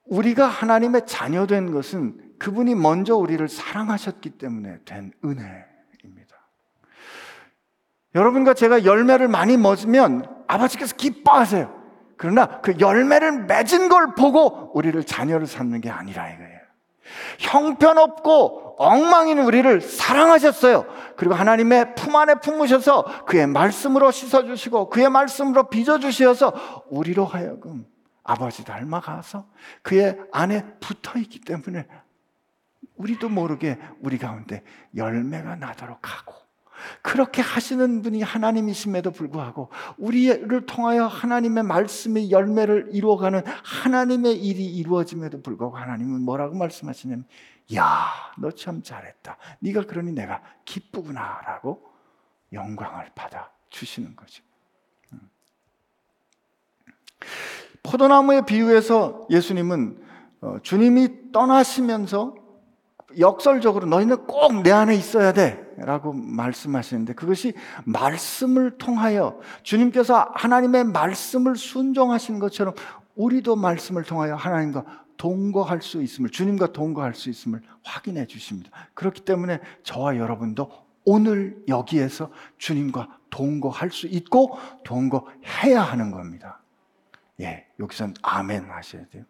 우리가 0.05 0.47
하나님의 0.47 1.07
자녀 1.07 1.47
된 1.47 1.73
것은 1.73 2.37
그분이 2.39 2.75
먼저 2.75 3.17
우리를 3.17 3.47
사랑하셨기 3.49 4.31
때문에 4.31 4.79
된 4.85 5.13
은혜입니다. 5.25 6.37
여러분과 8.15 8.55
제가 8.55 8.85
열매를 8.85 9.29
많이 9.29 9.57
맺으면 9.57 10.45
아버지께서 10.47 10.95
기뻐하세요. 10.97 11.75
그러나 12.17 12.61
그 12.61 12.75
열매를 12.79 13.45
맺은 13.45 13.89
걸 13.89 14.15
보고 14.15 14.71
우리를 14.75 15.03
자녀를 15.05 15.47
삼는 15.47 15.81
게 15.81 15.91
아니라 15.91 16.31
이거예요. 16.31 16.56
형편없고 17.39 18.77
엉망인 18.79 19.39
우리를 19.39 19.81
사랑하셨어요. 19.81 20.87
그리고 21.17 21.35
하나님의 21.35 21.95
품 21.95 22.15
안에 22.17 22.37
품으셔서 22.37 23.25
그의 23.25 23.47
말씀으로 23.47 24.11
씻어주시고 24.11 24.91
그의 24.91 25.09
말씀으로 25.11 25.69
빚어주셔서 25.69 26.85
우리로 26.91 27.25
하여금 27.25 27.87
아버지 28.23 28.65
닮아가서 28.65 29.47
그의 29.83 30.19
안에 30.33 30.65
붙어 30.81 31.19
있기 31.19 31.41
때문에 31.41 31.87
우리도 32.97 33.29
모르게 33.29 33.79
우리 34.01 34.19
가운데 34.19 34.63
열매가 34.95 35.57
나도록 35.57 36.01
하고 36.03 36.46
그렇게 37.03 37.43
하시는 37.43 38.03
분이 38.03 38.23
하나님이심에도 38.23 39.11
불구하고 39.11 39.71
우리를 39.99 40.67
통하여 40.67 41.07
하나님의 41.07 41.65
말씀의 41.65 42.31
열매를 42.31 42.89
이루어가는 42.93 43.43
하나님의 43.65 44.37
일이 44.45 44.67
이루어짐에도 44.67 45.43
불구하고 45.43 45.77
하나님은 45.77 46.23
뭐라고 46.23 46.57
말씀하시냐면 46.57 47.25
야, 47.75 48.07
너 48.39 48.51
참 48.51 48.83
잘했다. 48.83 49.37
네가 49.61 49.83
그러니 49.87 50.13
내가 50.13 50.41
기쁘구나라고 50.65 51.83
영광을 52.53 53.11
받아 53.15 53.51
주시는 53.71 54.15
거죠. 54.15 54.45
음. 55.13 55.21
포도나무의 57.83 58.47
비유에서 58.47 59.27
예수님은 59.31 60.05
어, 60.43 60.59
주님이 60.63 61.33
떠나시면서 61.33 62.35
역설적으로 63.19 63.87
너희는 63.87 64.27
꼭 64.27 64.63
내 64.63 64.71
안에 64.73 64.95
있어야 64.95 65.33
돼. 65.33 65.65
라고 65.79 66.13
말씀하시는데 66.13 67.15
그것이 67.15 67.53
말씀을 67.85 68.79
통하여 68.79 69.39
주님께서 69.63 70.31
하나님의 70.35 70.85
말씀을 70.85 71.57
순종하신 71.57 72.39
것처럼 72.39 72.75
우리도 73.15 73.57
말씀을 73.57 74.03
통하여 74.05 74.35
하나님과 74.35 74.85
동거할 75.17 75.83
수 75.83 76.03
있음을 76.03 76.31
주님과 76.31 76.73
동거할 76.73 77.15
수 77.15 77.29
있음을 77.31 77.61
확인해 77.85 78.27
주십니다. 78.27 78.71
그렇기 78.95 79.23
때문에 79.23 79.61
저와 79.83 80.17
여러분도 80.17 80.71
오늘 81.05 81.63
여기에서 81.69 82.31
주님과 82.59 83.19
동거할 83.31 83.91
수 83.91 84.07
있고 84.07 84.59
동거해야 84.85 85.81
하는 85.81 86.11
겁니다. 86.11 86.63
예, 87.41 87.67
여기선 87.79 88.15
아멘 88.23 88.71
하셔야 88.71 89.07
돼요. 89.07 89.25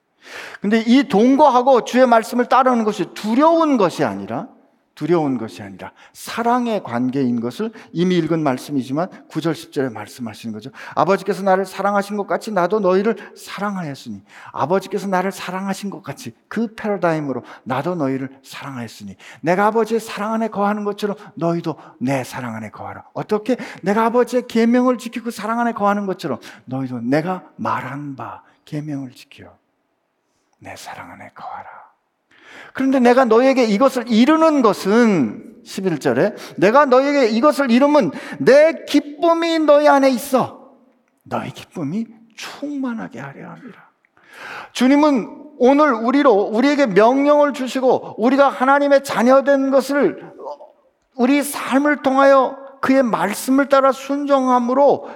근데 0.61 0.83
이 0.87 1.05
동거하고 1.05 1.85
주의 1.85 2.07
말씀을 2.07 2.47
따르는 2.49 2.85
것이 2.85 3.07
두려운 3.15 3.77
것이 3.77 4.05
아니라 4.05 4.49
두려운 4.97 5.37
것이 5.37 5.63
아니라 5.63 5.93
사랑의 6.15 6.83
관계인 6.83 7.41
것을 7.41 7.71
이미 7.93 8.17
읽은 8.17 8.43
말씀이지만 8.43 9.11
9절 9.29 9.53
10절에 9.53 9.93
말씀하시는 9.93 10.55
거죠. 10.55 10.71
아버지께서 10.95 11.43
나를 11.43 11.67
사랑하신 11.67 12.17
것 12.17 12.27
같이 12.27 12.51
나도 12.51 12.81
너희를 12.81 13.17
사랑하였으니 13.37 14.23
아버지께서 14.53 15.07
나를 15.07 15.33
사랑하신 15.33 15.91
것 15.91 16.03
같이 16.03 16.35
그 16.49 16.75
패러다임으로 16.75 17.43
나도 17.65 17.95
너희를 17.95 18.41
사랑하였으니 18.43 19.17
내가 19.43 19.67
아버지의 19.67 20.01
사랑 20.01 20.33
안에 20.33 20.49
거하는 20.49 20.85
것처럼 20.85 21.17
너희도 21.35 21.77
내 22.01 22.25
사랑 22.25 22.57
안에 22.57 22.71
거하라. 22.71 23.05
어떻게 23.13 23.57
내가 23.83 24.07
아버지의 24.07 24.47
계명을 24.49 24.97
지키고 24.97 25.31
사랑 25.31 25.61
안에 25.61 25.73
거하는 25.73 26.07
것처럼 26.07 26.39
너희도 26.65 27.03
내가 27.03 27.45
말한 27.57 28.17
바 28.17 28.43
계명을 28.65 29.11
지켜 29.11 29.53
내 30.59 30.75
사랑 30.77 31.11
안에 31.13 31.31
거하라. 31.35 31.69
그런데 32.73 33.01
내가 33.01 33.25
너에게 33.25 33.65
이것을 33.65 34.05
이루는 34.09 34.63
것은 34.63 35.63
11절에 35.65 36.37
내가 36.57 36.87
너에게 36.87 37.29
이것을 37.29 37.71
이루면 37.71 38.13
내 38.39 38.85
기쁨이 38.87 39.59
너희 39.61 39.89
안에 39.89 40.11
있어. 40.11 40.73
너의 41.25 41.51
기쁨이 41.51 42.07
충만하게 42.37 43.21
하려 43.21 43.51
합니다. 43.51 43.91
주님은 44.73 45.47
오늘 45.59 45.93
우리로 45.93 46.33
우리에게 46.33 46.87
명령을 46.87 47.53
주시고 47.53 48.23
우리가 48.23 48.49
하나님의 48.49 49.03
자녀된 49.05 49.71
것을 49.71 50.33
우리 51.17 51.43
삶을 51.43 52.03
통하여 52.03 52.59
그의 52.83 53.03
말씀을 53.03 53.69
따라 53.69 53.91
순종함으로 53.91 55.09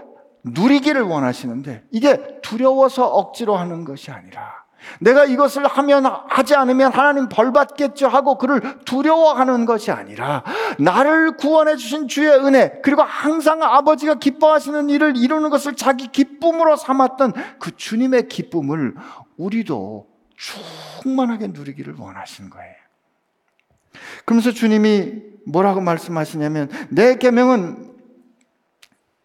누리기를 0.44 1.02
원하시는데 1.02 1.84
이게 1.90 2.40
두려워서 2.40 3.06
억지로 3.06 3.56
하는 3.56 3.84
것이 3.84 4.10
아니라 4.10 4.64
내가 5.00 5.24
이것을 5.24 5.66
하면 5.66 6.06
하지 6.06 6.54
않으면 6.54 6.92
하나님 6.92 7.28
벌 7.28 7.52
받겠죠 7.52 8.08
하고 8.08 8.38
그를 8.38 8.60
두려워하는 8.84 9.64
것이 9.64 9.90
아니라 9.90 10.42
나를 10.78 11.36
구원해 11.36 11.76
주신 11.76 12.08
주의 12.08 12.28
은혜 12.28 12.80
그리고 12.82 13.02
항상 13.02 13.62
아버지가 13.62 14.14
기뻐하시는 14.14 14.90
일을 14.90 15.16
이루는 15.16 15.50
것을 15.50 15.76
자기 15.76 16.08
기쁨으로 16.08 16.76
삼았던 16.76 17.32
그 17.58 17.76
주님의 17.76 18.28
기쁨을 18.28 18.94
우리도 19.36 20.08
충만하게 20.36 21.48
누리기를 21.48 21.94
원하시는 21.98 22.50
거예요. 22.50 22.74
그러면서 24.24 24.52
주님이 24.52 25.22
뭐라고 25.46 25.80
말씀하시냐면 25.80 26.70
내 26.90 27.16
계명은 27.16 27.90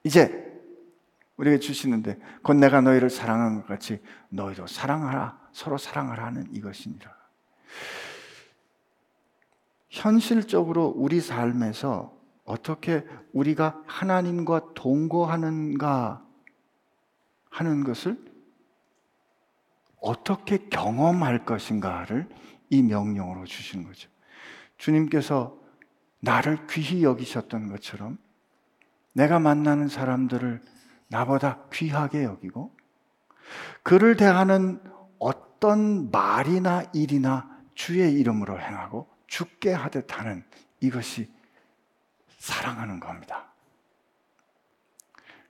이제 0.04 0.45
우리에게 1.38 1.60
주시는데 1.60 2.18
곧 2.44 2.54
내가 2.54 2.82
너희를 2.82 3.10
사랑한 3.10 3.56
것 3.56 3.68
같이 3.68 4.02
너희도 4.30 4.68
사랑하라 4.68 5.40
서로 5.52 5.78
사랑하라는 5.78 6.54
이것이니라. 6.54 7.14
현실적으로 9.90 10.88
우리 10.96 11.22
삶에서 11.22 12.14
어떻게 12.44 13.06
우리가 13.34 13.82
하나님과 13.88 14.74
동거하는가 14.76 16.24
하는 17.50 17.84
것을 17.84 18.24
어떻게 20.02 20.58
경험할 20.70 21.46
것인가를 21.46 22.30
이 22.70 22.84
명령으로 22.84 23.46
주신 23.46 23.84
거죠. 23.84 24.10
주님께서 24.78 25.58
나를 26.20 26.68
귀히 26.68 27.04
여기셨던 27.04 27.70
것처럼 27.70 28.18
내가 29.14 29.40
만나는 29.40 29.88
사람들을 29.88 30.62
나보다 31.08 31.66
귀하게 31.72 32.24
여기고 32.24 32.76
그를 33.84 34.16
대하는 34.16 34.82
어떤 35.20 36.12
말이나 36.12 36.84
일이나 36.94 37.50
주의 37.76 38.14
이름으로 38.14 38.60
행하고 38.60 39.10
죽게 39.28 39.74
하듯 39.74 40.18
하는 40.18 40.44
이것이 40.80 41.32
사랑하는 42.38 43.00
겁니다. 43.00 43.54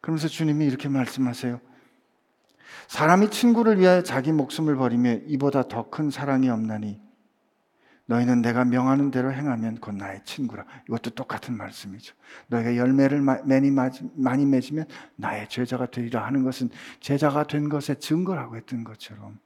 그러면서 0.01 0.27
주님이 0.27 0.65
이렇게 0.65 0.87
말씀하세요. 0.87 1.59
사람이 2.87 3.31
친구를 3.31 3.79
위하여 3.79 4.03
자기 4.03 4.31
목숨을 4.31 4.75
버리며 4.75 5.13
이보다 5.25 5.67
더 5.67 5.89
큰 5.89 6.09
사랑이 6.09 6.49
없나니 6.49 7.01
너희는 8.07 8.41
내가 8.41 8.65
명하는 8.65 9.09
대로 9.09 9.33
행하면 9.33 9.79
곧 9.79 9.95
나의 9.95 10.21
친구라. 10.25 10.65
이것도 10.87 11.11
똑같은 11.11 11.57
말씀이죠. 11.57 12.13
너희가 12.47 12.77
열매를 12.77 13.21
많이, 13.21 13.71
맺으면 14.45 14.85
나의 15.15 15.49
제자가 15.49 15.87
되리라 15.87 16.25
하는 16.25 16.43
것은 16.43 16.69
제자가 16.99 17.45
된 17.47 17.67
것의 17.69 17.99
증거라고 17.99 18.57
했던 18.57 18.83
것처럼 18.83 19.39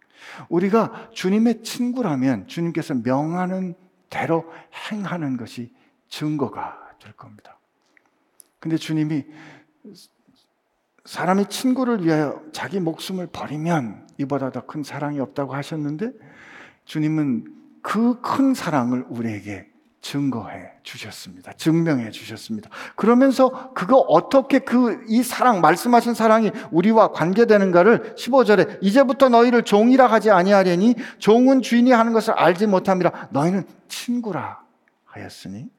우리가 0.49 1.09
주님의 1.13 1.63
친구라면 1.63 2.47
주님께서 2.47 2.95
명하는 2.95 3.75
대로 4.09 4.51
행하는 4.91 5.37
것이 5.37 5.73
증거가 6.09 6.77
될 7.01 7.13
겁니다. 7.13 7.57
근데 8.59 8.75
주님이 8.75 9.25
사람이 11.05 11.45
친구를 11.45 12.03
위하여 12.03 12.43
자기 12.51 12.81
목숨을 12.81 13.27
버리면 13.27 14.09
이보다 14.17 14.51
더 14.51 14.61
큰 14.65 14.83
사랑이 14.83 15.19
없다고 15.21 15.53
하셨는데 15.55 16.11
주님은 16.83 17.58
그 17.81 18.21
큰 18.21 18.53
사랑을 18.53 19.05
우리에게 19.09 19.67
증거해 20.01 20.71
주셨습니다. 20.83 21.51
증명해 21.53 22.11
주셨습니다. 22.11 22.69
그러면서 22.95 23.73
그거 23.73 23.97
어떻게 23.97 24.59
그 24.59 25.05
이 25.09 25.23
사랑 25.23 25.59
말씀하신 25.61 26.13
사랑이 26.13 26.51
우리와 26.71 27.11
관계되는가를 27.11 28.15
15절에 28.15 28.79
이제부터 28.81 29.27
너희를 29.29 29.63
종이라 29.63 30.07
하지 30.07 30.31
아니하려니 30.31 30.95
종은 31.17 31.61
주인이 31.61 31.91
하는 31.91 32.13
것을 32.13 32.33
알지 32.33 32.67
못함이라 32.67 33.29
너희는 33.31 33.65
친구라 33.89 34.61
하였으니 35.05 35.69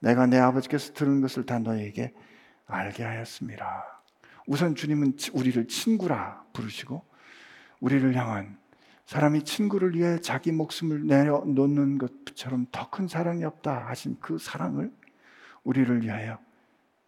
내가 0.00 0.26
내 0.26 0.38
아버지께서 0.38 0.92
들은 0.94 1.20
것을 1.20 1.44
다 1.44 1.58
너희에게 1.58 2.12
알게 2.66 3.04
하였습니다. 3.04 3.84
우선 4.46 4.74
주님은 4.74 5.16
우리를 5.34 5.68
친구라 5.68 6.42
부르시고 6.52 7.02
우리를 7.80 8.14
향한 8.16 8.56
사람이 9.06 9.44
친구를 9.44 9.94
위해 9.94 10.18
자기 10.20 10.50
목숨을 10.52 11.06
내려놓는 11.06 11.98
것처럼 11.98 12.66
더 12.72 12.90
큰 12.90 13.06
사랑이 13.08 13.44
없다 13.44 13.88
하신 13.88 14.16
그 14.20 14.38
사랑을 14.38 14.92
우리를 15.62 16.02
위하여 16.02 16.38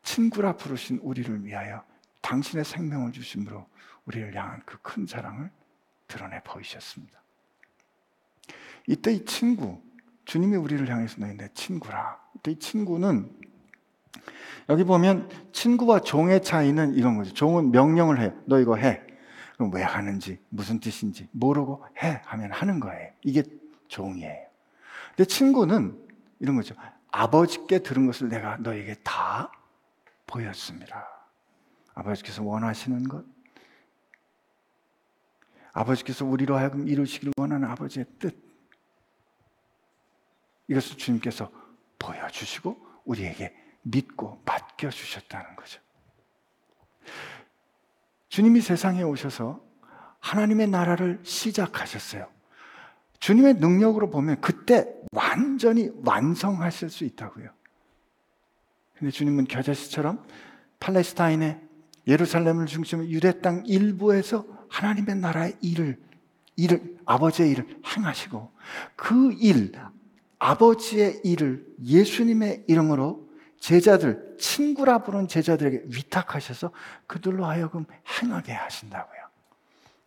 친구라 0.03 0.57
부르신 0.57 0.99
우리를 1.03 1.45
위하여 1.45 1.85
당신의 2.23 2.65
생명을 2.65 3.13
주심으로 3.13 3.67
우리를 4.07 4.35
향한 4.35 4.63
그 4.67 4.79
큰 4.83 5.07
사랑을 5.07 5.51
드러내 6.09 6.41
보이셨습니다. 6.45 7.21
이때 8.87 9.13
이 9.13 9.25
친구, 9.25 9.81
주님이 10.25 10.57
우리를 10.57 10.89
향해서 10.89 11.17
너희 11.19 11.37
내 11.37 11.49
친구라. 11.55 12.21
이때 12.37 12.53
이 12.53 12.59
친구는 12.59 13.31
여기 14.69 14.85
보면 14.85 15.29
친구와 15.53 16.01
종의 16.01 16.43
차이는 16.43 16.95
이런 16.95 17.17
거죠. 17.17 17.33
종은 17.33 17.71
명령을 17.73 18.21
해요. 18.21 18.33
너 18.47 18.61
이거 18.61 18.77
해. 18.77 19.03
그럼 19.57 19.73
왜 19.73 19.83
하는지, 19.83 20.39
무슨 20.51 20.79
뜻인지 20.81 21.29
모르고 21.33 21.85
해 22.03 22.21
하면 22.27 22.53
하는 22.53 22.79
거예요. 22.79 23.13
이게 23.23 23.43
종이에요. 23.89 24.47
근데 25.17 25.25
친구는 25.25 25.99
이런 26.41 26.57
거죠. 26.57 26.75
아버지께 27.11 27.79
들은 27.79 28.07
것을 28.07 28.29
내가 28.29 28.59
너에게 28.59 28.95
다 29.03 29.51
보였습니다. 30.27 31.09
아버지께서 31.95 32.43
원하시는 32.43 33.09
것, 33.09 33.25
아버지께서 35.73 36.27
우리로 36.27 36.57
하여금 36.57 36.87
이루시기를 36.87 37.33
원하는 37.39 37.69
아버지의 37.69 38.05
뜻, 38.19 38.37
이것을 40.69 40.99
주님께서 40.99 41.51
보여주시고 41.99 42.87
우리에게 43.05 43.55
믿고 43.83 44.43
맡겨주셨다는 44.45 45.57
거죠. 45.57 45.81
주님이 48.29 48.61
세상에 48.61 49.03
오셔서 49.03 49.65
하나님의 50.21 50.69
나라를 50.69 51.21
시작하셨어요. 51.23 52.29
주님의 53.21 53.55
능력으로 53.55 54.11
보면 54.11 54.41
그때 54.41 54.87
완전히 55.13 55.91
완성하실 56.05 56.91
수 56.91 57.05
있다고요. 57.05 57.49
근데 58.99 59.11
주님은 59.11 59.45
겨자씨처럼 59.45 60.25
팔레스타인의 60.81 61.61
예루살렘을 62.07 62.67
중심으로 62.67 63.09
유대 63.09 63.41
땅 63.41 63.65
일부에서 63.67 64.47
하나님의 64.69 65.17
나라의 65.17 65.57
일을, 65.61 65.99
일을, 66.57 66.99
아버지의 67.05 67.51
일을 67.51 67.81
행하시고 67.97 68.53
그 68.95 69.33
일, 69.35 69.73
아버지의 70.39 71.21
일을 71.25 71.67
예수님의 71.85 72.65
이름으로 72.69 73.26
제자들, 73.67 74.37
친구라 74.39 74.99
부른 74.99 75.27
제자들에게 75.27 75.87
위탁하셔서 75.87 76.71
그들로 77.09 77.47
하여금 77.47 77.85
행하게 78.07 78.53
하신다고요. 78.53 79.21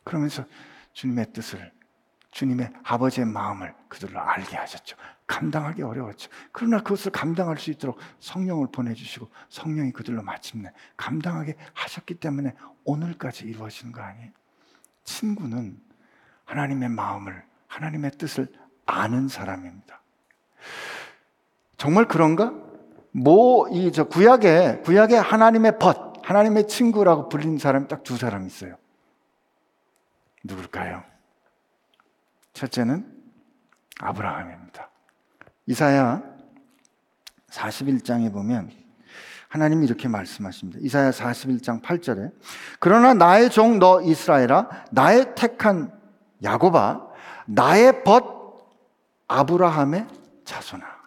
그러면서 0.06 0.46
주님의 0.94 1.34
뜻을, 1.34 1.70
주님의 2.32 2.72
아버지의 2.84 3.28
마음을 3.28 3.76
그들로 3.90 4.22
알게 4.22 4.56
하셨죠. 4.56 4.96
감당하기 5.28 5.82
어려웠죠. 5.82 6.32
그러나 6.54 6.78
그것을 6.78 7.12
감당할 7.12 7.58
수 7.58 7.70
있도록 7.72 8.00
성령을 8.22 8.68
보내주시고 8.72 9.30
성령이 9.50 9.92
그들로 9.92 10.24
마침내 10.24 10.72
감당하게 10.96 11.58
하셨기 11.74 12.16
때문에 12.16 12.54
오늘까지 12.86 13.44
이루어지는 13.44 13.92
거 13.92 14.02
아니에요? 14.02 14.32
친구는 15.04 15.82
하나님의 16.46 16.88
마음을, 16.88 17.44
하나님의 17.68 18.12
뜻을 18.12 18.48
아는 18.86 19.28
사람입니다. 19.28 20.02
정말 21.76 22.08
그런가? 22.08 22.69
뭐이저 23.12 24.06
구약에 24.06 24.82
구약에 24.86 25.16
하나님의 25.18 25.80
벗, 25.80 26.14
하나님의 26.24 26.68
친구라고 26.68 27.30
불린 27.30 27.58
사람이 27.58 27.88
딱 27.88 28.04
두 28.04 28.18
사람 28.18 28.46
있어요. 28.46 28.76
누굴까요? 30.44 31.04
첫째는 32.54 33.06
아브라함입니다. 34.00 34.90
이사야 35.66 36.24
41장에 37.52 38.32
보면 38.32 38.72
하나님이 39.50 39.86
이렇게 39.86 40.08
말씀하십니다. 40.08 40.80
이사야 40.82 41.12
41장 41.12 41.82
8절에 41.82 42.32
그러나 42.80 43.14
나의 43.14 43.50
종 43.50 43.80
너 43.80 44.02
이스라엘아 44.02 44.70
나의 44.92 45.34
택한 45.36 45.92
야곱아 46.44 47.08
나의 47.48 48.04
벗 48.04 48.70
아브라함의 49.28 50.08
자손아 50.46 50.99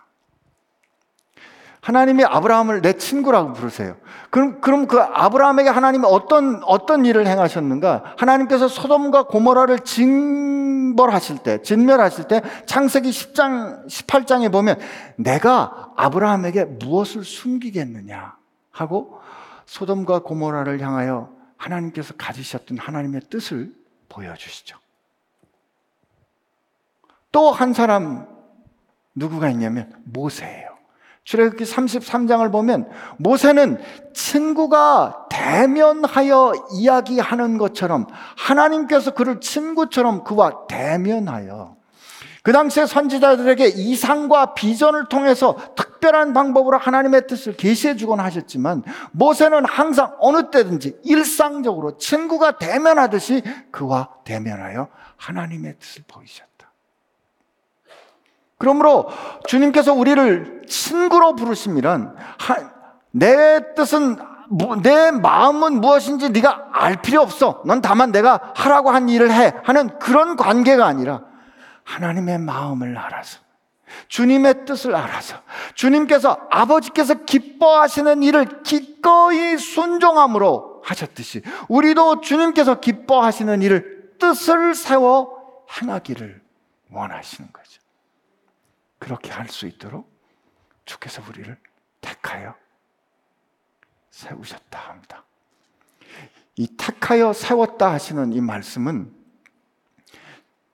하나님이 1.82 2.24
아브라함을 2.24 2.80
내 2.80 2.92
친구라고 2.92 3.54
부르세요. 3.54 3.96
그럼, 4.30 4.60
그럼 4.60 4.86
그 4.86 5.00
아브라함에게 5.00 5.68
하나님이 5.68 6.04
어떤, 6.06 6.62
어떤 6.62 7.04
일을 7.04 7.26
행하셨는가? 7.26 8.14
하나님께서 8.16 8.68
소돔과 8.68 9.24
고모라를 9.24 9.80
징벌하실 9.80 11.38
때, 11.38 11.60
진멸하실 11.62 12.28
때, 12.28 12.40
창세기 12.66 13.10
10장, 13.10 13.88
18장에 13.88 14.52
보면 14.52 14.78
내가 15.16 15.92
아브라함에게 15.96 16.66
무엇을 16.66 17.24
숨기겠느냐 17.24 18.36
하고 18.70 19.20
소돔과 19.66 20.20
고모라를 20.20 20.80
향하여 20.80 21.30
하나님께서 21.56 22.14
가지셨던 22.16 22.78
하나님의 22.78 23.22
뜻을 23.28 23.74
보여주시죠. 24.08 24.78
또 27.32 27.50
한 27.50 27.72
사람 27.72 28.28
누구가 29.16 29.48
있냐면 29.50 29.92
모세예요. 30.04 30.71
출애굽기 31.24 31.64
33장을 31.64 32.50
보면 32.50 32.88
모세는 33.18 33.78
친구가 34.12 35.28
대면하여 35.30 36.52
이야기하는 36.74 37.58
것처럼 37.58 38.06
하나님께서 38.36 39.12
그를 39.14 39.40
친구처럼 39.40 40.24
그와 40.24 40.66
대면하여 40.68 41.76
그 42.42 42.50
당시에 42.50 42.86
선지자들에게 42.86 43.68
이상과 43.68 44.54
비전을 44.54 45.08
통해서 45.08 45.56
특별한 45.76 46.32
방법으로 46.32 46.76
하나님의 46.76 47.28
뜻을 47.28 47.56
계시해 47.56 47.94
주곤 47.94 48.18
하셨지만 48.18 48.82
모세는 49.12 49.64
항상 49.64 50.16
어느 50.18 50.50
때든지 50.50 50.98
일상적으로 51.04 51.98
친구가 51.98 52.58
대면하듯이 52.58 53.42
그와 53.70 54.08
대면하여 54.24 54.88
하나님의 55.18 55.76
뜻을 55.78 56.02
보이셨다. 56.08 56.51
그러므로 58.62 59.08
주님께서 59.48 59.92
우리를 59.92 60.62
친구로 60.68 61.34
부르시면 61.34 62.14
내 63.10 63.74
뜻은 63.74 64.16
내 64.84 65.10
마음은 65.10 65.80
무엇인지 65.80 66.30
네가 66.30 66.68
알 66.72 67.02
필요 67.02 67.22
없어. 67.22 67.60
넌 67.66 67.80
다만 67.80 68.12
내가 68.12 68.52
하라고 68.54 68.92
한 68.92 69.08
일을 69.08 69.32
해 69.32 69.52
하는 69.64 69.98
그런 69.98 70.36
관계가 70.36 70.86
아니라 70.86 71.22
하나님의 71.82 72.38
마음을 72.38 72.96
알아서 72.96 73.40
주님의 74.06 74.64
뜻을 74.64 74.94
알아서 74.94 75.38
주님께서 75.74 76.38
아버지께서 76.48 77.14
기뻐하시는 77.14 78.22
일을 78.22 78.62
기꺼이 78.62 79.58
순종함으로 79.58 80.82
하셨듯이 80.84 81.42
우리도 81.66 82.20
주님께서 82.20 82.78
기뻐하시는 82.78 83.60
일을 83.60 84.12
뜻을 84.20 84.76
세워 84.76 85.36
행하기를 85.80 86.40
원하시는 86.92 87.50
거죠. 87.52 87.61
그렇게 89.02 89.32
할 89.32 89.48
수 89.48 89.66
있도록 89.66 90.08
주께서 90.84 91.22
우리를 91.28 91.58
택하여 92.00 92.54
세우셨다 94.10 94.78
합니다. 94.78 95.24
이 96.54 96.68
택하여 96.76 97.32
세웠다 97.32 97.92
하시는 97.92 98.32
이 98.32 98.40
말씀은 98.40 99.12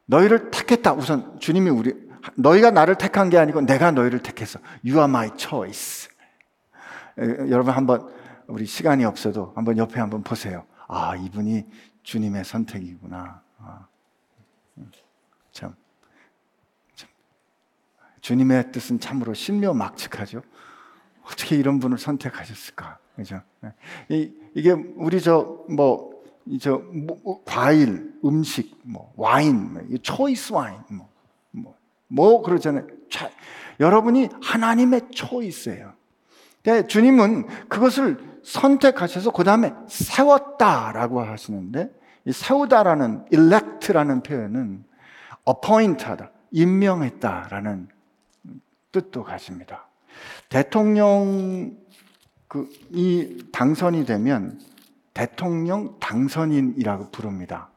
너희를 0.05 0.51
택했다. 0.51 0.93
우선 0.93 1.41
주님이 1.41 1.70
우리 1.70 1.95
너희가 2.37 2.70
나를 2.70 2.97
택한 2.97 3.31
게 3.31 3.39
아니고 3.39 3.62
내가 3.62 3.93
너희를 3.93 4.22
택해서 4.22 4.59
you 4.85 4.99
are 4.99 5.05
my 5.05 5.31
choice. 5.39 6.11
여러분 7.49 7.72
한번 7.72 8.12
우리 8.47 8.66
시간이 8.66 9.07
없어도 9.07 9.55
한번 9.57 9.79
옆에 9.79 10.01
한번 10.01 10.22
보세요. 10.22 10.66
아 10.87 11.16
이분이 11.16 11.66
주님의 12.03 12.45
선택이구나. 12.45 13.43
아, 13.59 13.89
참 15.51 15.74
주님의 18.29 18.72
뜻은 18.72 19.01
참으로 19.01 19.33
신묘막측하죠. 19.33 20.43
어떻게 21.24 21.57
이런 21.57 21.79
분을 21.79 21.97
선택하셨을까? 21.97 22.99
그죠? 23.16 23.41
이, 24.11 24.31
이게 24.55 24.72
우리 24.72 25.18
저, 25.22 25.64
뭐, 25.70 26.11
저, 26.61 26.76
뭐, 26.93 27.43
과일, 27.47 28.12
음식, 28.22 28.79
뭐, 28.83 29.14
와인, 29.16 29.72
뭐, 29.72 29.83
초이스 30.03 30.53
와인, 30.53 30.76
뭐, 30.91 31.09
뭐, 31.53 31.74
뭐 32.07 32.43
그러잖아요. 32.43 32.87
여러분이 33.81 34.29
하나님의 34.43 35.09
초이스예요. 35.11 35.95
주님은 36.87 37.47
그것을 37.68 38.18
선택하셔서 38.43 39.31
그 39.31 39.43
다음에 39.43 39.72
세웠다라고 39.89 41.22
하시는데 41.22 41.91
이 42.26 42.33
세우다라는 42.33 43.24
elect라는 43.33 44.22
표현은 44.22 44.85
appoint하다, 45.49 46.31
임명했다라는 46.51 47.89
뜻도 49.01 49.24
가집니다. 49.24 49.88
대통령 50.49 51.76
그 52.49 52.68
이 52.90 53.44
당선이 53.53 54.07
되면 54.07 54.59
대통령 55.14 55.99
당선인이라고 56.01 57.11
부릅니다. 57.11 57.70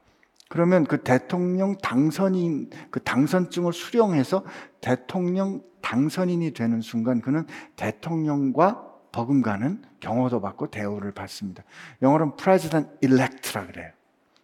그러면 0.49 0.85
그 0.85 1.01
대통령 1.01 1.77
당선인 1.77 2.69
그 2.89 3.01
당선증을 3.01 3.73
수령해서 3.73 4.43
대통령 4.79 5.61
당선인이 5.81 6.53
되는 6.53 6.81
순간 6.81 7.21
그는 7.21 7.45
대통령과 7.75 8.87
버금가는 9.11 9.81
경호도 9.99 10.41
받고 10.41 10.71
대우를 10.71 11.11
받습니다. 11.11 11.63
영어로는 12.01 12.35
president 12.35 12.89
elect라 13.01 13.65
그래요. 13.67 13.91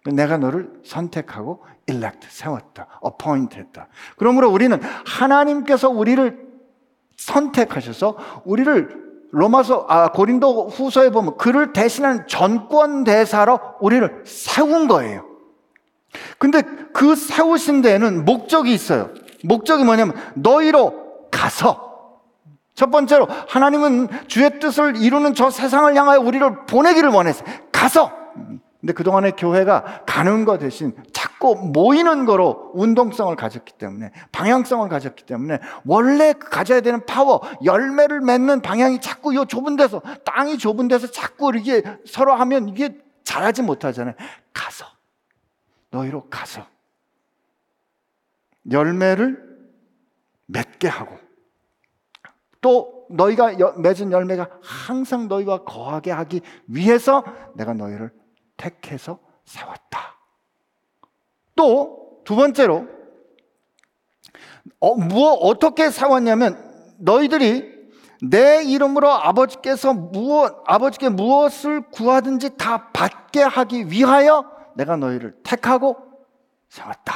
내가 0.05 0.37
너를 0.37 0.71
선택하고 0.83 1.63
elect 1.89 2.27
세웠다, 2.29 2.87
appoint 3.05 3.57
했다. 3.57 3.87
그러므로 4.17 4.49
우리는 4.49 4.79
하나님께서 5.05 5.89
우리를 5.89 6.46
선택하셔서 7.17 8.15
우리를 8.45 9.07
로마서 9.31 9.85
아 9.89 10.11
고린도 10.11 10.69
후서에 10.69 11.09
보면 11.09 11.37
그를 11.37 11.73
대신한 11.73 12.27
전권 12.27 13.03
대사로 13.03 13.59
우리를 13.81 14.23
세운 14.25 14.87
거예요. 14.87 15.25
근데 16.37 16.61
그 16.93 17.15
세우신 17.15 17.81
데에는 17.81 18.25
목적이 18.25 18.73
있어요. 18.73 19.09
목적이 19.43 19.83
뭐냐면 19.83 20.15
너희로 20.35 21.27
가서 21.29 21.87
첫 22.73 22.89
번째로 22.91 23.27
하나님은 23.47 24.07
주의 24.27 24.59
뜻을 24.59 24.97
이루는 24.97 25.33
저 25.33 25.49
세상을 25.49 25.93
향하여 25.95 26.19
우리를 26.19 26.65
보내기를 26.67 27.09
원했어요. 27.09 27.47
가서 27.71 28.11
근데 28.87 28.95
그동안의 28.95 29.33
교회가 29.35 30.05
가는 30.05 30.45
것 30.45 30.59
대신 30.59 30.95
자꾸 31.11 31.55
모이는 31.55 32.23
거로 32.25 32.71
운동성을 32.73 33.35
가졌기 33.35 33.73
때문에 33.73 34.13
방향성을 34.31 34.87
가졌기 34.87 35.25
때문에 35.25 35.59
원래 35.85 36.31
가져야 36.31 36.79
되는 36.79 37.05
파워, 37.05 37.41
열매를 37.65 38.21
맺는 38.21 38.61
방향이 38.61 39.01
자꾸 39.01 39.35
요 39.35 39.43
좁은 39.43 39.75
데서 39.75 40.01
땅이 40.23 40.57
좁은 40.57 40.87
데서 40.87 41.07
자꾸 41.07 41.51
이게 41.53 41.83
서로 42.05 42.33
하면 42.35 42.69
이게 42.69 42.97
잘하지 43.25 43.63
못하잖아요. 43.63 44.15
가서. 44.53 44.85
너희로 45.91 46.29
가서. 46.29 46.65
열매를 48.71 49.67
맺게 50.45 50.87
하고. 50.87 51.17
또 52.61 53.05
너희가 53.09 53.51
맺은 53.79 54.13
열매가 54.13 54.47
항상 54.61 55.27
너희와 55.27 55.65
거하게 55.65 56.11
하기 56.11 56.39
위해서 56.67 57.25
내가 57.53 57.73
너희를 57.73 58.11
택해서 58.57 59.19
세웠다. 59.45 60.17
또 61.55 62.07
두 62.27 62.35
번째로 62.35 62.85
어, 64.81 64.95
무엇 64.95 65.37
어떻게 65.41 65.89
세웠냐면 65.89 66.61
너희들이 66.99 67.77
내 68.21 68.65
이름으로 68.65 69.09
아버지께서 69.09 69.93
무엇 69.93 70.61
아버지께 70.67 71.07
무엇을 71.07 71.89
구하든지 71.89 72.57
다 72.57 72.91
받게 72.91 73.43
하기 73.43 73.89
위하여 73.89 74.43
내가 74.75 74.97
너희를 74.97 75.37
택하고 75.41 75.95
세웠다. 76.67 77.13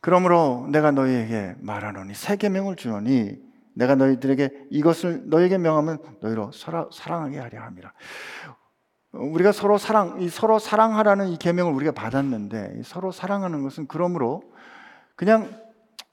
그러므로 0.00 0.66
내가 0.70 0.90
너희에게 0.90 1.54
말하노니 1.60 2.14
새 2.14 2.34
계명을 2.34 2.74
주노니 2.74 3.38
내가 3.74 3.94
너희들에게 3.94 4.66
이것을 4.70 5.28
너에게 5.28 5.58
명하면 5.58 5.98
너희로 6.20 6.52
사랑하게 6.92 7.38
하려 7.38 7.60
함이라. 7.62 7.92
우리가 9.12 9.52
서로 9.52 9.78
사랑, 9.78 10.20
이 10.20 10.28
서로 10.28 10.58
사랑하라는 10.58 11.28
이 11.28 11.36
계명을 11.36 11.72
우리가 11.74 11.92
받았는데 11.92 12.82
서로 12.84 13.12
사랑하는 13.12 13.62
것은 13.62 13.86
그러므로 13.86 14.42
그냥 15.16 15.62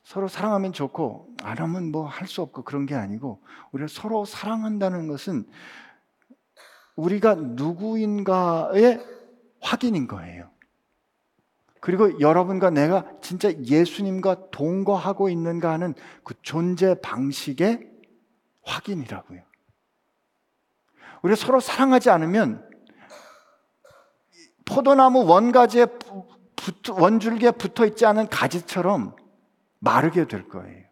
서로 0.03 0.28
사랑하면 0.28 0.74
좋고 0.74 1.36
안 1.43 1.57
하면 1.57 1.91
뭐 1.91 2.05
할 2.07 2.28
수 2.28 2.41
없고 2.41 2.64
그런 2.64 2.86
게 2.86 2.95
아니고 2.95 3.41
우리가 3.72 3.88
서로 3.89 4.26
사랑한다는 4.26 5.07
것은 5.07 5.45
우리가 6.95 7.36
누구인가의 7.36 9.03
확인인 9.62 10.07
거예요. 10.07 10.49
그리고 11.82 12.20
여러분과 12.20 12.70
내가 12.70 13.06
진짜 13.22 13.52
예수님과 13.52 14.52
동거하고 14.52 15.30
있는가 15.30 15.72
하는 15.72 15.96
그 16.24 16.36
존재 16.44 16.96
방식의 17.02 17.90
확인이라고요. 18.62 19.42
우리가 21.24 21.36
서로 21.36 21.60
사랑하지 21.60 22.12
않으면 22.12 22.70
포도나무 24.66 25.26
원가지에 25.26 25.88
원줄기에 26.92 27.52
붙어 27.52 27.88
있지 27.88 28.06
않은 28.06 28.30
가지처럼 28.30 29.16
마르게 29.80 30.28
될 30.28 30.48
거예요. 30.48 30.86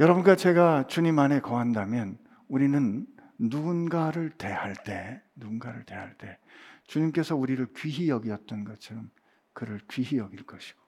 여러분과 0.00 0.36
제가 0.36 0.86
주님 0.88 1.18
안에 1.18 1.40
거한다면 1.40 2.18
우리는 2.48 3.06
누군가를 3.38 4.30
대할 4.38 4.74
때, 4.82 5.20
누군가를 5.34 5.84
대할 5.84 6.16
때 6.16 6.38
주님께서 6.86 7.36
우리를 7.36 7.66
귀히 7.76 8.08
여기었던 8.08 8.64
것처럼 8.64 9.10
그를 9.52 9.80
귀히 9.90 10.18
여길 10.18 10.44
것이고 10.44 10.80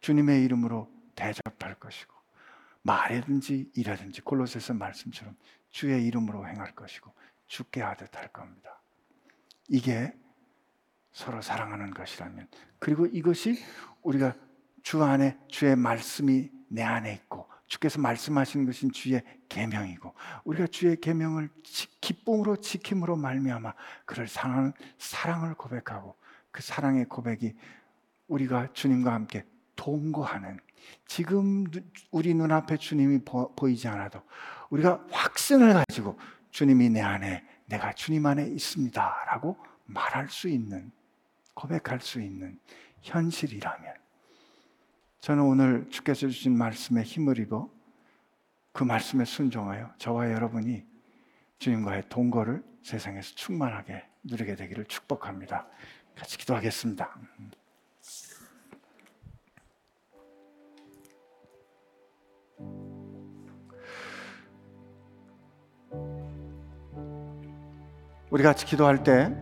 주님의 0.00 0.44
이름으로 0.44 0.90
대접할 1.14 1.74
것이고 1.80 2.14
말이든지 2.82 3.72
일하든지 3.74 4.20
골로새서 4.22 4.74
말씀처럼 4.74 5.36
주의 5.70 6.06
이름으로 6.06 6.46
행할 6.46 6.74
것이고 6.74 7.12
죽게 7.46 7.82
하듯 7.82 8.16
할 8.16 8.28
겁니다. 8.28 8.80
이게 9.68 10.14
서로 11.12 11.42
사랑하는 11.42 11.92
것이라면 11.92 12.48
그리고 12.78 13.06
이것이 13.06 13.58
우리가 14.02 14.34
주 14.82 15.02
안에 15.02 15.38
주의 15.48 15.74
말씀이 15.74 16.50
내 16.68 16.82
안에 16.82 17.12
있고 17.14 17.45
주께서 17.66 18.00
말씀하시는 18.00 18.64
것은 18.66 18.92
주의 18.92 19.22
계명이고 19.48 20.14
우리가 20.44 20.66
주의 20.68 20.96
계명을 21.00 21.48
기쁨으로 22.00 22.56
지킴으로 22.56 23.16
말미암아 23.16 23.74
그를 24.04 24.28
사랑하는 24.28 24.72
사랑을 24.98 25.54
고백하고 25.54 26.16
그 26.50 26.62
사랑의 26.62 27.06
고백이 27.06 27.54
우리가 28.28 28.72
주님과 28.72 29.12
함께 29.12 29.44
동거하는 29.74 30.58
지금 31.06 31.64
우리 32.10 32.34
눈앞에 32.34 32.76
주님이 32.76 33.20
보 33.24 33.68
이지 33.68 33.88
않아도 33.88 34.22
우리가 34.70 35.04
확신을 35.10 35.74
가지고 35.74 36.18
주님이 36.50 36.90
내 36.90 37.00
안에 37.00 37.44
내가 37.66 37.92
주님 37.92 38.26
안에 38.26 38.46
있습니다라고 38.46 39.56
말할 39.86 40.28
수 40.28 40.48
있는 40.48 40.92
고백할 41.54 42.00
수 42.00 42.20
있는 42.20 42.58
현실이라면 43.02 44.05
저는 45.20 45.42
오늘 45.42 45.88
주께서 45.90 46.28
주신 46.28 46.56
말씀에 46.56 47.02
힘을 47.02 47.38
입어 47.38 47.68
그 48.72 48.84
말씀에 48.84 49.24
순종하여 49.24 49.90
저와 49.98 50.30
여러분이 50.32 50.84
주님과의 51.58 52.04
동거를 52.08 52.62
세상에서 52.82 53.34
충만하게 53.34 54.04
누리게 54.22 54.54
되기를 54.54 54.84
축복합니다. 54.84 55.66
같이 56.14 56.38
기도하겠습니다. 56.38 57.16
우리 68.30 68.42
같이 68.42 68.66
기도할 68.66 69.02
때 69.02 69.34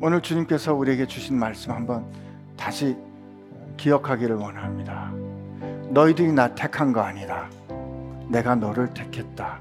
오늘 0.00 0.20
주님께서 0.20 0.74
우리에게 0.74 1.06
주신 1.06 1.38
말씀 1.38 1.72
한번 1.72 2.12
다시 2.56 2.96
기억하기를 3.78 4.36
원합니다. 4.36 5.10
너희들이 5.88 6.32
나 6.32 6.54
택한 6.54 6.92
거 6.92 7.00
아니다. 7.00 7.48
내가 8.28 8.54
너를 8.54 8.92
택했다. 8.92 9.58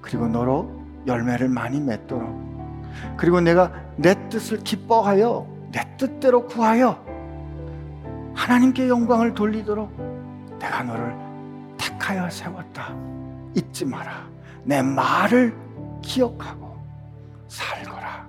그리고 0.00 0.26
너로 0.26 0.82
열매를 1.06 1.48
많이 1.50 1.80
맺도록. 1.80 2.54
그리고 3.18 3.40
내가 3.40 3.70
내 3.96 4.14
뜻을 4.30 4.58
기뻐하여 4.64 5.46
내 5.70 5.96
뜻대로 5.98 6.46
구하여 6.46 7.04
하나님께 8.34 8.88
영광을 8.88 9.34
돌리도록 9.34 9.90
내가 10.58 10.82
너를 10.82 11.14
택하여 11.76 12.30
세웠다. 12.30 12.94
잊지 13.54 13.84
마라. 13.84 14.26
내 14.62 14.80
말을 14.80 15.54
기억하고 16.00 16.76
살거라. 17.48 18.26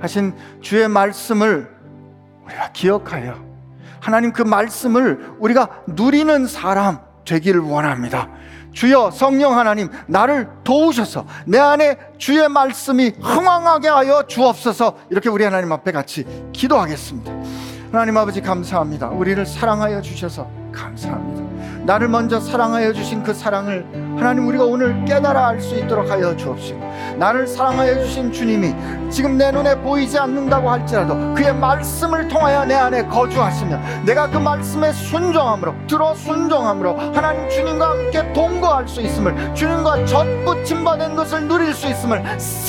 하신 0.00 0.34
주의 0.60 0.88
말씀을 0.88 1.74
우리가 2.44 2.72
기억하여 2.72 3.53
하나님 4.04 4.34
그 4.34 4.42
말씀을 4.42 5.34
우리가 5.38 5.68
누리는 5.86 6.46
사람 6.46 6.98
되기를 7.24 7.60
원합니다. 7.60 8.28
주여 8.74 9.10
성령 9.12 9.56
하나님 9.56 9.88
나를 10.06 10.46
도우셔서 10.62 11.24
내 11.46 11.58
안에 11.58 11.96
주의 12.18 12.46
말씀이 12.46 13.14
흥왕하게 13.18 13.88
하여 13.88 14.26
주옵소서 14.26 14.98
이렇게 15.08 15.30
우리 15.30 15.44
하나님 15.44 15.72
앞에 15.72 15.90
같이 15.90 16.26
기도하겠습니다. 16.52 17.32
하나님 17.92 18.18
아버지 18.18 18.42
감사합니다. 18.42 19.08
우리를 19.08 19.46
사랑하여 19.46 20.02
주셔서 20.02 20.50
감사합니다. 20.70 21.53
나를 21.84 22.08
먼저 22.08 22.40
사랑하여 22.40 22.92
주신 22.92 23.22
그 23.22 23.34
사랑을 23.34 23.86
하나님 24.16 24.46
우리가 24.48 24.64
오늘 24.64 25.04
깨달아 25.04 25.48
알 25.48 25.60
수 25.60 25.76
있도록 25.76 26.10
하여 26.10 26.36
주옵시고 26.36 26.80
나를 27.18 27.46
사랑하여 27.46 28.02
주신 28.04 28.32
주님이 28.32 28.74
지금 29.10 29.38
내 29.38 29.50
눈에 29.50 29.76
보이지 29.80 30.18
않는다고 30.18 30.68
할지라도 30.70 31.34
그의 31.34 31.54
말씀을 31.54 32.28
통하여 32.28 32.64
내 32.64 32.74
안에 32.74 33.06
거주하시며 33.06 34.04
내가 34.04 34.28
그 34.28 34.38
말씀에 34.38 34.92
순종함으로 34.92 35.74
들어 35.86 36.14
순종함으로 36.14 36.96
하나님 37.14 37.48
주님과 37.48 37.90
함께 37.90 38.32
동거할 38.32 38.88
수 38.88 39.00
있음을 39.00 39.54
주님과 39.54 40.04
젖붙임 40.06 40.84
받은 40.84 41.14
것을 41.14 41.46
누릴 41.46 41.72
수 41.72 41.86
있음을 41.88 42.22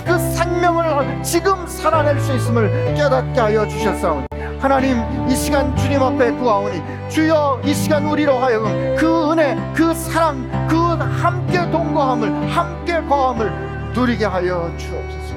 그 0.05 0.20
생명을 0.36 1.24
지금 1.24 1.66
살아낼 1.68 2.20
수 2.20 2.34
있음을 2.34 2.93
깨닫게 2.95 3.39
하여 3.39 3.68
주셨사오니 3.68 4.34
하나님 4.66 4.97
이 5.30 5.36
시간 5.36 5.78
주님 5.78 6.01
앞에 6.01 6.32
구하오니 6.32 6.82
주여 7.11 7.61
이 7.66 7.72
시간 7.72 8.03
우리로 8.07 8.36
하여금 8.36 8.95
그 8.95 9.32
은혜 9.32 9.55
그 9.76 9.93
사랑 9.93 10.41
그 10.68 10.76
함께 10.76 11.70
동거함을 11.70 12.49
함께 12.49 12.99
거함을 13.01 13.93
누리게 13.93 14.26
하여 14.26 14.76
주옵소서. 14.76 15.36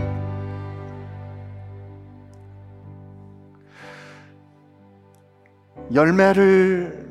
열매를 5.92 7.06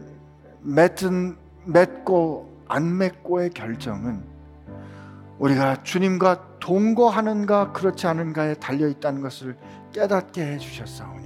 맺은 0.61 1.37
맺고 1.65 2.63
안 2.67 2.97
맺고의 2.97 3.51
결정은 3.51 4.23
우리가 5.37 5.83
주님과 5.83 6.57
동거하는가 6.61 7.73
그렇지 7.73 8.07
않은가에 8.07 8.55
달려 8.55 8.87
있다는 8.87 9.21
것을 9.21 9.55
깨닫게 9.93 10.53
해 10.53 10.57
주셨사오니 10.57 11.16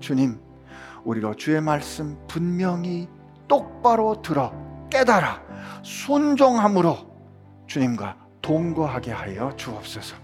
주님 0.00 0.40
우리로 1.04 1.34
주의 1.34 1.60
말씀 1.60 2.18
분명히 2.26 3.08
똑바로 3.48 4.20
들어 4.22 4.52
깨달아 4.90 5.42
순종함으로 5.82 6.96
주님과 7.66 8.16
동거하게 8.42 9.12
하여 9.12 9.54
주옵소서. 9.56 10.16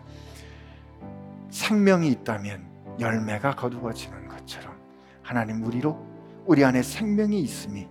생명이 1.50 2.08
있다면 2.08 2.66
열매가 2.98 3.54
거두어지는 3.54 4.28
것처럼 4.28 4.76
하나님 5.22 5.64
우리로 5.64 5.96
우리 6.44 6.64
안에 6.64 6.82
생명이 6.82 7.40
있음이 7.40 7.88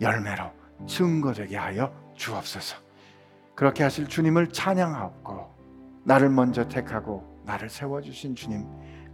열매로 0.00 0.44
증거되게 0.86 1.56
하여 1.56 1.92
주옵소서. 2.14 2.76
그렇게 3.54 3.82
하실 3.82 4.06
주님을 4.06 4.48
찬양하옵고 4.48 5.56
나를 6.04 6.28
먼저 6.28 6.68
택하고 6.68 7.40
나를 7.44 7.70
세워 7.70 8.00
주신 8.00 8.34
주님 8.34 8.66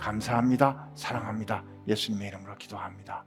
감사합니다. 0.03 0.91
사랑합니다. 0.97 1.63
예수님의 1.87 2.27
이름으로 2.27 2.59
기도합니다. 2.59 3.25